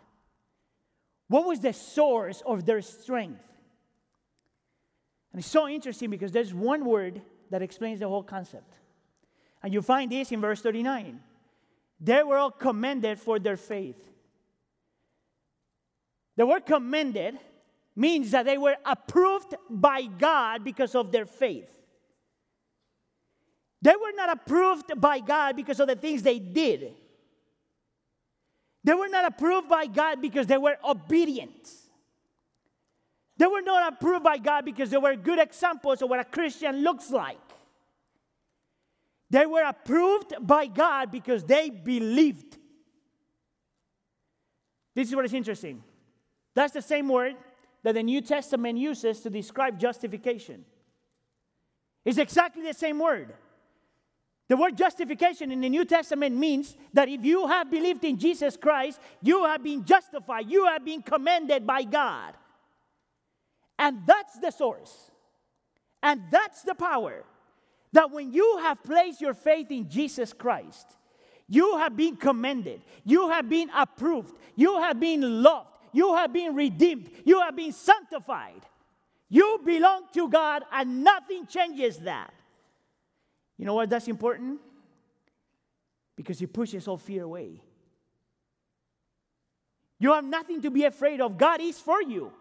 What 1.28 1.46
was 1.46 1.60
the 1.60 1.74
source 1.74 2.42
of 2.46 2.66
their 2.66 2.82
strength? 2.82 3.46
And 5.32 5.40
it's 5.40 5.48
so 5.48 5.68
interesting 5.68 6.10
because 6.10 6.32
there's 6.32 6.54
one 6.54 6.86
word 6.86 7.22
that 7.52 7.62
explains 7.62 8.00
the 8.00 8.08
whole 8.08 8.24
concept. 8.24 8.74
And 9.62 9.74
you 9.74 9.82
find 9.82 10.12
this 10.12 10.32
in 10.32 10.42
verse 10.42 10.62
39. 10.62 11.20
They 12.00 12.24
were 12.24 12.38
all 12.38 12.52
commended 12.52 13.20
for 13.20 13.38
their 13.38 13.58
faith. 13.58 14.10
The 16.40 16.46
word 16.46 16.66
commended 16.66 17.38
means 17.98 18.32
that 18.32 18.46
they 18.46 18.58
were 18.58 18.78
approved 18.86 19.56
by 19.70 20.04
God 20.04 20.64
because 20.64 20.96
of 20.96 21.12
their 21.12 21.26
faith. 21.26 21.70
They 23.82 23.92
were 23.92 24.14
not 24.16 24.32
approved 24.32 24.94
by 25.02 25.20
God 25.20 25.58
because 25.58 25.82
of 25.82 25.90
the 25.90 25.98
things 25.98 26.24
they 26.24 26.40
did. 26.40 26.94
They 28.86 28.94
were 28.94 29.10
not 29.10 29.26
approved 29.26 29.68
by 29.68 29.88
God 29.88 30.22
because 30.22 30.48
they 30.48 30.58
were 30.58 30.78
obedient. 30.82 31.74
They 33.36 33.48
were 33.48 33.62
not 33.62 33.92
approved 33.92 34.24
by 34.24 34.38
God 34.38 34.64
because 34.64 34.92
they 34.92 34.98
were 34.98 35.18
good 35.18 35.40
examples 35.40 36.02
of 36.02 36.10
what 36.10 36.22
a 36.22 36.24
Christian 36.24 36.84
looks 36.84 37.10
like. 37.10 37.38
They 39.30 39.46
were 39.46 39.64
approved 39.64 40.36
by 40.40 40.68
God 40.68 41.12
because 41.12 41.44
they 41.44 41.70
believed. 41.70 42.58
This 44.96 45.10
is 45.10 45.16
what 45.18 45.26
is 45.26 45.34
interesting. 45.34 45.84
That's 46.56 46.74
the 46.74 46.82
same 46.82 47.08
word 47.08 47.36
that 47.84 47.94
the 47.94 48.04
New 48.04 48.22
Testament 48.22 48.78
uses 48.78 49.22
to 49.22 49.30
describe 49.30 49.80
justification. 49.80 50.66
It's 52.06 52.18
exactly 52.18 52.64
the 52.64 52.74
same 52.74 53.00
word. 53.00 53.34
The 54.48 54.58
word 54.58 54.76
justification 54.76 55.52
in 55.52 55.62
the 55.62 55.70
New 55.70 55.86
Testament 55.86 56.36
means 56.36 56.76
that 56.94 57.08
if 57.08 57.24
you 57.24 57.48
have 57.48 57.70
believed 57.70 58.04
in 58.04 58.18
Jesus 58.18 58.58
Christ, 58.58 59.00
you 59.22 59.46
have 59.46 59.64
been 59.64 59.86
justified, 59.86 60.50
you 60.50 60.66
have 60.66 60.84
been 60.84 61.04
commended 61.04 61.68
by 61.68 61.84
God. 61.84 62.34
And 63.78 64.00
that's 64.08 64.40
the 64.40 64.50
source. 64.50 65.12
And 66.02 66.22
that's 66.32 66.64
the 66.64 66.74
power. 66.74 67.24
That 67.94 68.12
when 68.12 68.34
you 68.34 68.58
have 68.64 68.84
placed 68.84 69.22
your 69.22 69.36
faith 69.36 69.70
in 69.70 69.88
Jesus 69.88 70.34
Christ, 70.34 70.98
you 71.48 71.78
have 71.78 71.96
been 71.96 72.16
commended, 72.16 72.82
you 73.04 73.30
have 73.30 73.50
been 73.50 73.70
approved, 73.76 74.36
you 74.56 74.80
have 74.80 75.00
been 75.00 75.44
loved, 75.44 75.70
you 75.92 76.16
have 76.16 76.32
been 76.34 76.56
redeemed, 76.56 77.10
you 77.26 77.40
have 77.42 77.56
been 77.56 77.72
sanctified. 77.72 78.62
You 79.30 79.62
belong 79.64 80.06
to 80.14 80.28
God, 80.28 80.64
and 80.72 81.04
nothing 81.04 81.46
changes 81.46 81.98
that. 82.00 82.34
You 83.58 83.66
know 83.66 83.76
why 83.76 83.86
that's 83.86 84.08
important? 84.08 84.60
Because 86.16 86.42
it 86.42 86.52
pushes 86.52 86.88
all 86.88 86.98
fear 86.98 87.24
away. 87.24 87.62
You 90.00 90.14
have 90.14 90.24
nothing 90.24 90.62
to 90.62 90.72
be 90.72 90.86
afraid 90.86 91.22
of. 91.22 91.38
God 91.38 91.62
is 91.62 91.78
for 91.78 92.02
you. 92.02 92.32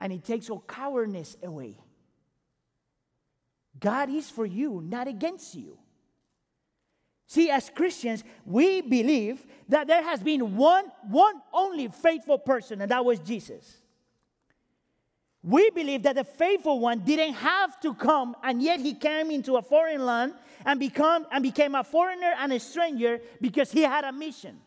And 0.00 0.12
it 0.12 0.24
takes 0.24 0.50
all 0.50 0.64
cowardice 0.66 1.36
away. 1.42 1.78
God 3.78 4.10
is 4.10 4.28
for 4.30 4.46
you, 4.46 4.82
not 4.84 5.06
against 5.06 5.54
you. 5.54 5.78
See, 7.32 7.48
as 7.48 7.70
Christians, 7.70 8.24
we 8.44 8.82
believe 8.82 9.46
that 9.66 9.86
there 9.86 10.02
has 10.02 10.22
been 10.22 10.54
one, 10.54 10.84
one 11.08 11.40
only 11.50 11.88
faithful 11.88 12.36
person, 12.36 12.82
and 12.82 12.90
that 12.90 13.02
was 13.02 13.20
Jesus. 13.20 13.78
We 15.42 15.70
believe 15.70 16.02
that 16.02 16.16
the 16.16 16.24
faithful 16.24 16.78
one 16.78 16.98
didn't 16.98 17.32
have 17.32 17.80
to 17.80 17.94
come, 17.94 18.36
and 18.42 18.62
yet 18.62 18.80
he 18.80 18.92
came 18.92 19.30
into 19.30 19.56
a 19.56 19.62
foreign 19.62 20.04
land 20.04 20.34
and, 20.66 20.78
become, 20.78 21.26
and 21.32 21.42
became 21.42 21.74
a 21.74 21.82
foreigner 21.82 22.34
and 22.38 22.52
a 22.52 22.60
stranger 22.60 23.22
because 23.40 23.72
he 23.72 23.80
had 23.80 24.04
a 24.04 24.12
mission. 24.12 24.60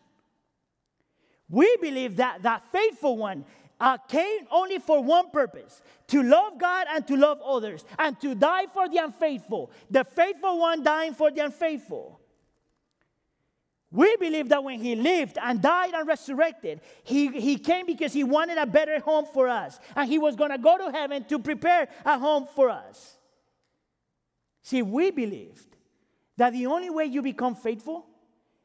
We 1.48 1.76
believe 1.80 2.16
that 2.16 2.42
that 2.42 2.64
faithful 2.72 3.16
one 3.16 3.44
uh, 3.80 3.98
came 3.98 4.40
only 4.50 4.80
for 4.80 5.04
one 5.04 5.30
purpose 5.30 5.82
to 6.08 6.20
love 6.20 6.58
God 6.58 6.88
and 6.90 7.06
to 7.06 7.16
love 7.16 7.40
others, 7.46 7.84
and 7.96 8.20
to 8.22 8.34
die 8.34 8.66
for 8.74 8.88
the 8.88 8.98
unfaithful. 8.98 9.70
The 9.88 10.02
faithful 10.02 10.58
one 10.58 10.82
dying 10.82 11.14
for 11.14 11.30
the 11.30 11.44
unfaithful. 11.44 12.18
We 13.90 14.16
believe 14.16 14.48
that 14.48 14.64
when 14.64 14.80
he 14.80 14.96
lived 14.96 15.38
and 15.40 15.62
died 15.62 15.94
and 15.94 16.06
resurrected, 16.06 16.80
he, 17.04 17.28
he 17.28 17.56
came 17.56 17.86
because 17.86 18.12
he 18.12 18.24
wanted 18.24 18.58
a 18.58 18.66
better 18.66 18.98
home 18.98 19.26
for 19.32 19.48
us. 19.48 19.78
And 19.94 20.08
he 20.08 20.18
was 20.18 20.34
going 20.34 20.50
to 20.50 20.58
go 20.58 20.76
to 20.76 20.90
heaven 20.90 21.24
to 21.24 21.38
prepare 21.38 21.88
a 22.04 22.18
home 22.18 22.46
for 22.54 22.68
us. 22.68 23.16
See, 24.62 24.82
we 24.82 25.12
believed 25.12 25.76
that 26.36 26.52
the 26.52 26.66
only 26.66 26.90
way 26.90 27.04
you 27.04 27.22
become 27.22 27.54
faithful 27.54 28.06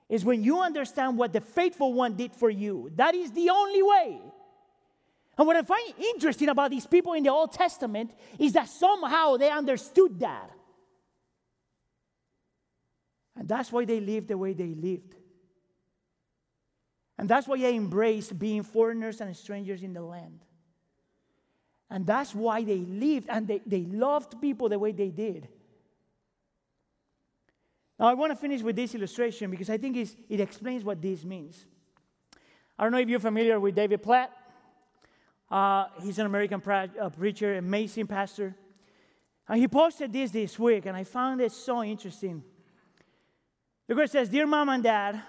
is 0.09 0.25
when 0.25 0.43
you 0.43 0.59
understand 0.59 1.17
what 1.17 1.31
the 1.31 1.41
faithful 1.41 1.93
one 1.93 2.15
did 2.15 2.33
for 2.33 2.49
you. 2.49 2.91
That 2.95 3.15
is 3.15 3.31
the 3.31 3.49
only 3.49 3.83
way. 3.83 4.19
And 5.37 5.47
what 5.47 5.55
I 5.55 5.61
find 5.61 5.93
interesting 5.97 6.49
about 6.49 6.71
these 6.71 6.85
people 6.85 7.13
in 7.13 7.23
the 7.23 7.29
Old 7.29 7.53
Testament 7.53 8.11
is 8.37 8.53
that 8.53 8.67
somehow 8.67 9.37
they 9.37 9.49
understood 9.49 10.19
that. 10.19 10.51
And 13.35 13.47
that's 13.47 13.71
why 13.71 13.85
they 13.85 13.99
lived 13.99 14.27
the 14.27 14.37
way 14.37 14.53
they 14.53 14.73
lived. 14.73 15.15
And 17.17 17.29
that's 17.29 17.47
why 17.47 17.57
they 17.57 17.75
embraced 17.75 18.37
being 18.37 18.63
foreigners 18.63 19.21
and 19.21 19.35
strangers 19.35 19.83
in 19.83 19.93
the 19.93 20.01
land. 20.01 20.39
And 21.89 22.05
that's 22.05 22.33
why 22.33 22.63
they 22.63 22.77
lived 22.79 23.27
and 23.29 23.47
they, 23.47 23.61
they 23.65 23.81
loved 23.81 24.41
people 24.41 24.69
the 24.69 24.79
way 24.79 24.91
they 24.91 25.09
did. 25.09 25.47
Now, 27.99 28.07
I 28.07 28.15
want 28.15 28.31
to 28.31 28.35
finish 28.35 28.61
with 28.61 28.75
this 28.75 28.95
illustration 28.95 29.51
because 29.51 29.69
I 29.69 29.77
think 29.77 29.95
it 29.95 30.39
explains 30.39 30.83
what 30.83 31.01
this 31.01 31.23
means. 31.23 31.65
I 32.79 32.83
don't 32.83 32.91
know 32.91 32.97
if 32.97 33.07
you're 33.07 33.19
familiar 33.19 33.59
with 33.59 33.75
David 33.75 34.01
Platt. 34.01 34.31
Uh, 35.51 35.85
he's 36.01 36.17
an 36.17 36.25
American 36.25 36.61
pra- 36.61 36.89
uh, 36.99 37.09
preacher, 37.09 37.57
amazing 37.57 38.07
pastor. 38.07 38.55
And 39.47 39.59
he 39.59 39.67
posted 39.67 40.11
this 40.11 40.31
this 40.31 40.57
week, 40.57 40.87
and 40.87 40.97
I 40.97 41.03
found 41.03 41.41
it 41.41 41.51
so 41.51 41.83
interesting. 41.83 42.41
The 43.91 43.95
girl 43.95 44.07
says, 44.07 44.29
Dear 44.29 44.47
mom 44.47 44.69
and 44.69 44.81
dad, 44.81 45.21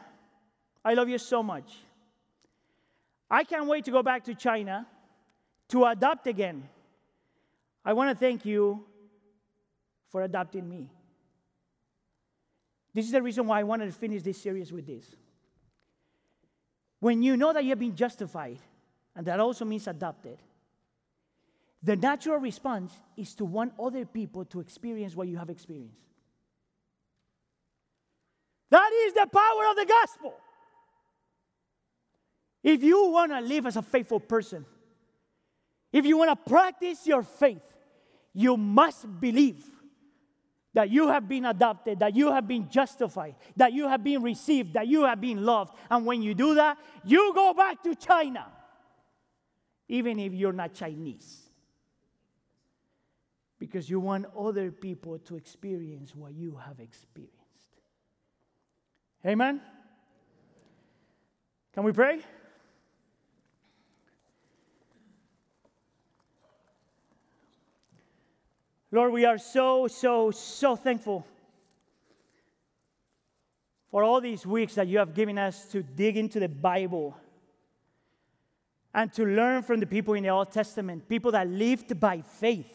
I 0.84 0.94
love 0.94 1.08
you 1.08 1.18
so 1.18 1.42
much. 1.42 1.78
I 3.28 3.42
can't 3.42 3.66
wait 3.66 3.84
to 3.86 3.90
go 3.90 4.04
back 4.04 4.22
to 4.26 4.36
China 4.36 4.86
to 5.70 5.84
adopt 5.86 6.28
again. 6.28 6.68
I 7.84 7.92
want 7.92 8.10
to 8.10 8.14
thank 8.14 8.44
you 8.44 8.84
for 10.10 10.22
adopting 10.22 10.68
me. 10.68 10.88
This 12.94 13.04
is 13.04 13.10
the 13.10 13.20
reason 13.20 13.48
why 13.48 13.58
I 13.58 13.64
wanted 13.64 13.86
to 13.86 13.98
finish 13.98 14.22
this 14.22 14.40
series 14.40 14.72
with 14.72 14.86
this. 14.86 15.06
When 17.00 17.20
you 17.20 17.36
know 17.36 17.52
that 17.52 17.64
you 17.64 17.70
have 17.70 17.80
been 17.80 17.96
justified, 17.96 18.60
and 19.16 19.26
that 19.26 19.40
also 19.40 19.64
means 19.64 19.88
adopted, 19.88 20.38
the 21.82 21.96
natural 21.96 22.36
response 22.36 22.92
is 23.16 23.34
to 23.34 23.44
want 23.44 23.72
other 23.76 24.04
people 24.04 24.44
to 24.44 24.60
experience 24.60 25.16
what 25.16 25.26
you 25.26 25.36
have 25.36 25.50
experienced. 25.50 26.11
Is 29.06 29.14
the 29.14 29.26
power 29.26 29.70
of 29.70 29.76
the 29.76 29.86
gospel. 29.86 30.34
If 32.62 32.82
you 32.82 33.08
want 33.08 33.32
to 33.32 33.40
live 33.40 33.66
as 33.66 33.76
a 33.76 33.82
faithful 33.82 34.20
person, 34.20 34.64
if 35.92 36.06
you 36.06 36.16
want 36.16 36.30
to 36.30 36.50
practice 36.50 37.06
your 37.06 37.22
faith, 37.22 37.62
you 38.32 38.56
must 38.56 39.20
believe 39.20 39.64
that 40.74 40.88
you 40.88 41.08
have 41.08 41.28
been 41.28 41.44
adopted, 41.44 41.98
that 41.98 42.14
you 42.14 42.32
have 42.32 42.46
been 42.46 42.68
justified, 42.70 43.34
that 43.56 43.72
you 43.72 43.88
have 43.88 44.02
been 44.02 44.22
received, 44.22 44.74
that 44.74 44.86
you 44.86 45.04
have 45.04 45.20
been 45.20 45.44
loved. 45.44 45.74
And 45.90 46.06
when 46.06 46.22
you 46.22 46.34
do 46.34 46.54
that, 46.54 46.78
you 47.04 47.32
go 47.34 47.52
back 47.52 47.82
to 47.82 47.94
China, 47.94 48.46
even 49.88 50.18
if 50.18 50.32
you're 50.32 50.52
not 50.52 50.72
Chinese. 50.74 51.40
Because 53.58 53.90
you 53.90 54.00
want 54.00 54.26
other 54.38 54.70
people 54.70 55.18
to 55.18 55.36
experience 55.36 56.14
what 56.14 56.32
you 56.32 56.56
have 56.64 56.80
experienced. 56.80 57.41
Amen? 59.24 59.60
Can 61.72 61.84
we 61.84 61.92
pray? 61.92 62.20
Lord, 68.90 69.12
we 69.12 69.24
are 69.24 69.38
so, 69.38 69.86
so, 69.86 70.30
so 70.30 70.76
thankful 70.76 71.26
for 73.90 74.02
all 74.02 74.20
these 74.20 74.44
weeks 74.44 74.74
that 74.74 74.86
you 74.86 74.98
have 74.98 75.14
given 75.14 75.38
us 75.38 75.66
to 75.66 75.82
dig 75.82 76.16
into 76.16 76.40
the 76.40 76.48
Bible 76.48 77.16
and 78.92 79.10
to 79.14 79.24
learn 79.24 79.62
from 79.62 79.80
the 79.80 79.86
people 79.86 80.14
in 80.14 80.24
the 80.24 80.28
Old 80.28 80.50
Testament, 80.50 81.08
people 81.08 81.30
that 81.32 81.48
lived 81.48 81.98
by 81.98 82.20
faith, 82.20 82.70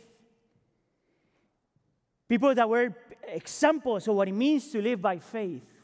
people 2.27 2.55
that 2.55 2.67
were 2.67 2.95
examples 3.27 4.07
of 4.07 4.15
what 4.15 4.27
it 4.27 4.33
means 4.33 4.69
to 4.71 4.81
live 4.81 5.01
by 5.01 5.19
faith. 5.19 5.76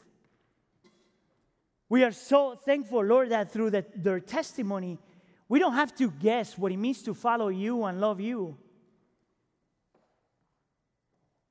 We 1.88 2.02
are 2.02 2.12
so 2.12 2.54
thankful, 2.54 3.04
Lord, 3.04 3.30
that 3.30 3.52
through 3.52 3.70
the, 3.70 3.84
their 3.94 4.20
testimony, 4.20 4.98
we 5.48 5.58
don't 5.58 5.74
have 5.74 5.94
to 5.96 6.10
guess 6.10 6.56
what 6.56 6.72
it 6.72 6.78
means 6.78 7.02
to 7.02 7.14
follow 7.14 7.48
you 7.48 7.84
and 7.84 8.00
love 8.00 8.20
you. 8.20 8.56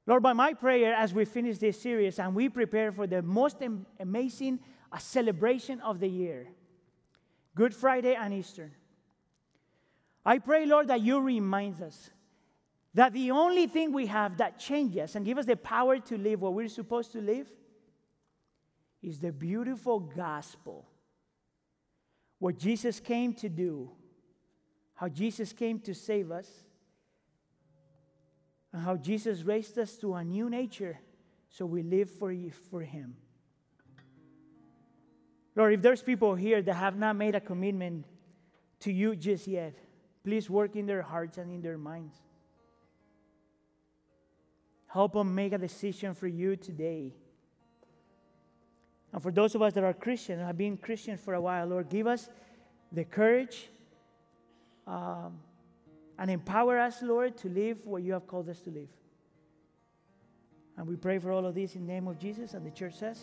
Lord, 0.05 0.23
by 0.23 0.33
my 0.33 0.53
prayer 0.53 0.93
as 0.93 1.13
we 1.13 1.23
finish 1.23 1.59
this 1.59 1.81
series 1.81 2.19
and 2.19 2.35
we 2.35 2.49
prepare 2.49 2.91
for 2.91 3.07
the 3.07 3.21
most 3.21 3.57
amazing 3.99 4.59
uh, 4.91 4.97
celebration 4.97 5.79
of 5.79 5.99
the 5.99 6.09
year, 6.09 6.47
Good 7.55 7.73
Friday 7.73 8.15
and 8.15 8.33
Easter, 8.33 8.71
I 10.25 10.39
pray, 10.39 10.65
Lord, 10.65 10.87
that 10.87 11.01
you 11.01 11.21
remind 11.21 11.81
us 11.81 12.09
that 12.93 13.13
the 13.13 13.31
only 13.31 13.67
thing 13.67 13.93
we 13.93 14.07
have 14.07 14.37
that 14.37 14.59
changes 14.59 15.15
and 15.15 15.25
give 15.25 15.37
us 15.37 15.45
the 15.45 15.55
power 15.55 15.99
to 15.99 16.17
live 16.17 16.41
what 16.41 16.53
we're 16.53 16.67
supposed 16.67 17.11
to 17.13 17.21
live 17.21 17.49
is 19.03 19.19
the 19.19 19.31
beautiful 19.31 19.99
gospel. 19.99 20.87
What 22.39 22.57
Jesus 22.57 22.99
came 22.99 23.33
to 23.35 23.49
do, 23.49 23.91
how 24.95 25.09
Jesus 25.09 25.51
came 25.53 25.79
to 25.81 25.93
save 25.93 26.31
us, 26.31 26.47
and 28.71 28.81
how 28.81 28.95
Jesus 28.95 29.43
raised 29.43 29.77
us 29.77 29.97
to 29.97 30.15
a 30.15 30.23
new 30.23 30.49
nature 30.49 30.99
so 31.49 31.65
we 31.65 31.83
live 31.83 32.09
for, 32.09 32.31
you, 32.31 32.51
for 32.71 32.81
Him. 32.81 33.15
Lord, 35.55 35.73
if 35.73 35.81
there's 35.81 36.01
people 36.01 36.33
here 36.33 36.61
that 36.61 36.73
have 36.73 36.97
not 36.97 37.15
made 37.15 37.35
a 37.35 37.39
commitment 37.39 38.05
to 38.79 38.91
you 38.91 39.15
just 39.15 39.47
yet, 39.47 39.75
please 40.23 40.49
work 40.49 40.75
in 40.75 40.87
their 40.87 41.03
hearts 41.03 41.37
and 41.37 41.51
in 41.51 41.61
their 41.61 41.77
minds. 41.77 42.15
Help 44.87 45.13
them 45.13 45.35
make 45.35 45.53
a 45.53 45.57
decision 45.57 46.13
for 46.13 46.27
you 46.27 46.55
today. 46.55 47.13
And 49.13 49.21
for 49.21 49.31
those 49.31 49.55
of 49.55 49.61
us 49.61 49.73
that 49.73 49.83
are 49.83 49.93
Christian 49.93 50.39
and 50.39 50.47
have 50.47 50.57
been 50.57 50.75
Christian 50.75 51.17
for 51.17 51.35
a 51.35 51.41
while, 51.41 51.67
Lord, 51.67 51.87
give 51.89 52.07
us 52.07 52.29
the 52.91 53.05
courage. 53.05 53.69
Um, 54.85 55.39
and 56.17 56.29
empower 56.29 56.79
us, 56.79 57.01
Lord, 57.01 57.37
to 57.37 57.49
live 57.49 57.85
what 57.85 58.03
you 58.03 58.13
have 58.13 58.27
called 58.27 58.49
us 58.49 58.59
to 58.61 58.69
live. 58.69 58.89
And 60.77 60.87
we 60.87 60.95
pray 60.95 61.19
for 61.19 61.31
all 61.31 61.45
of 61.45 61.55
this 61.55 61.75
in 61.75 61.85
the 61.85 61.93
name 61.93 62.07
of 62.07 62.19
Jesus, 62.19 62.53
and 62.53 62.65
the 62.65 62.71
church 62.71 62.95
says, 62.95 63.19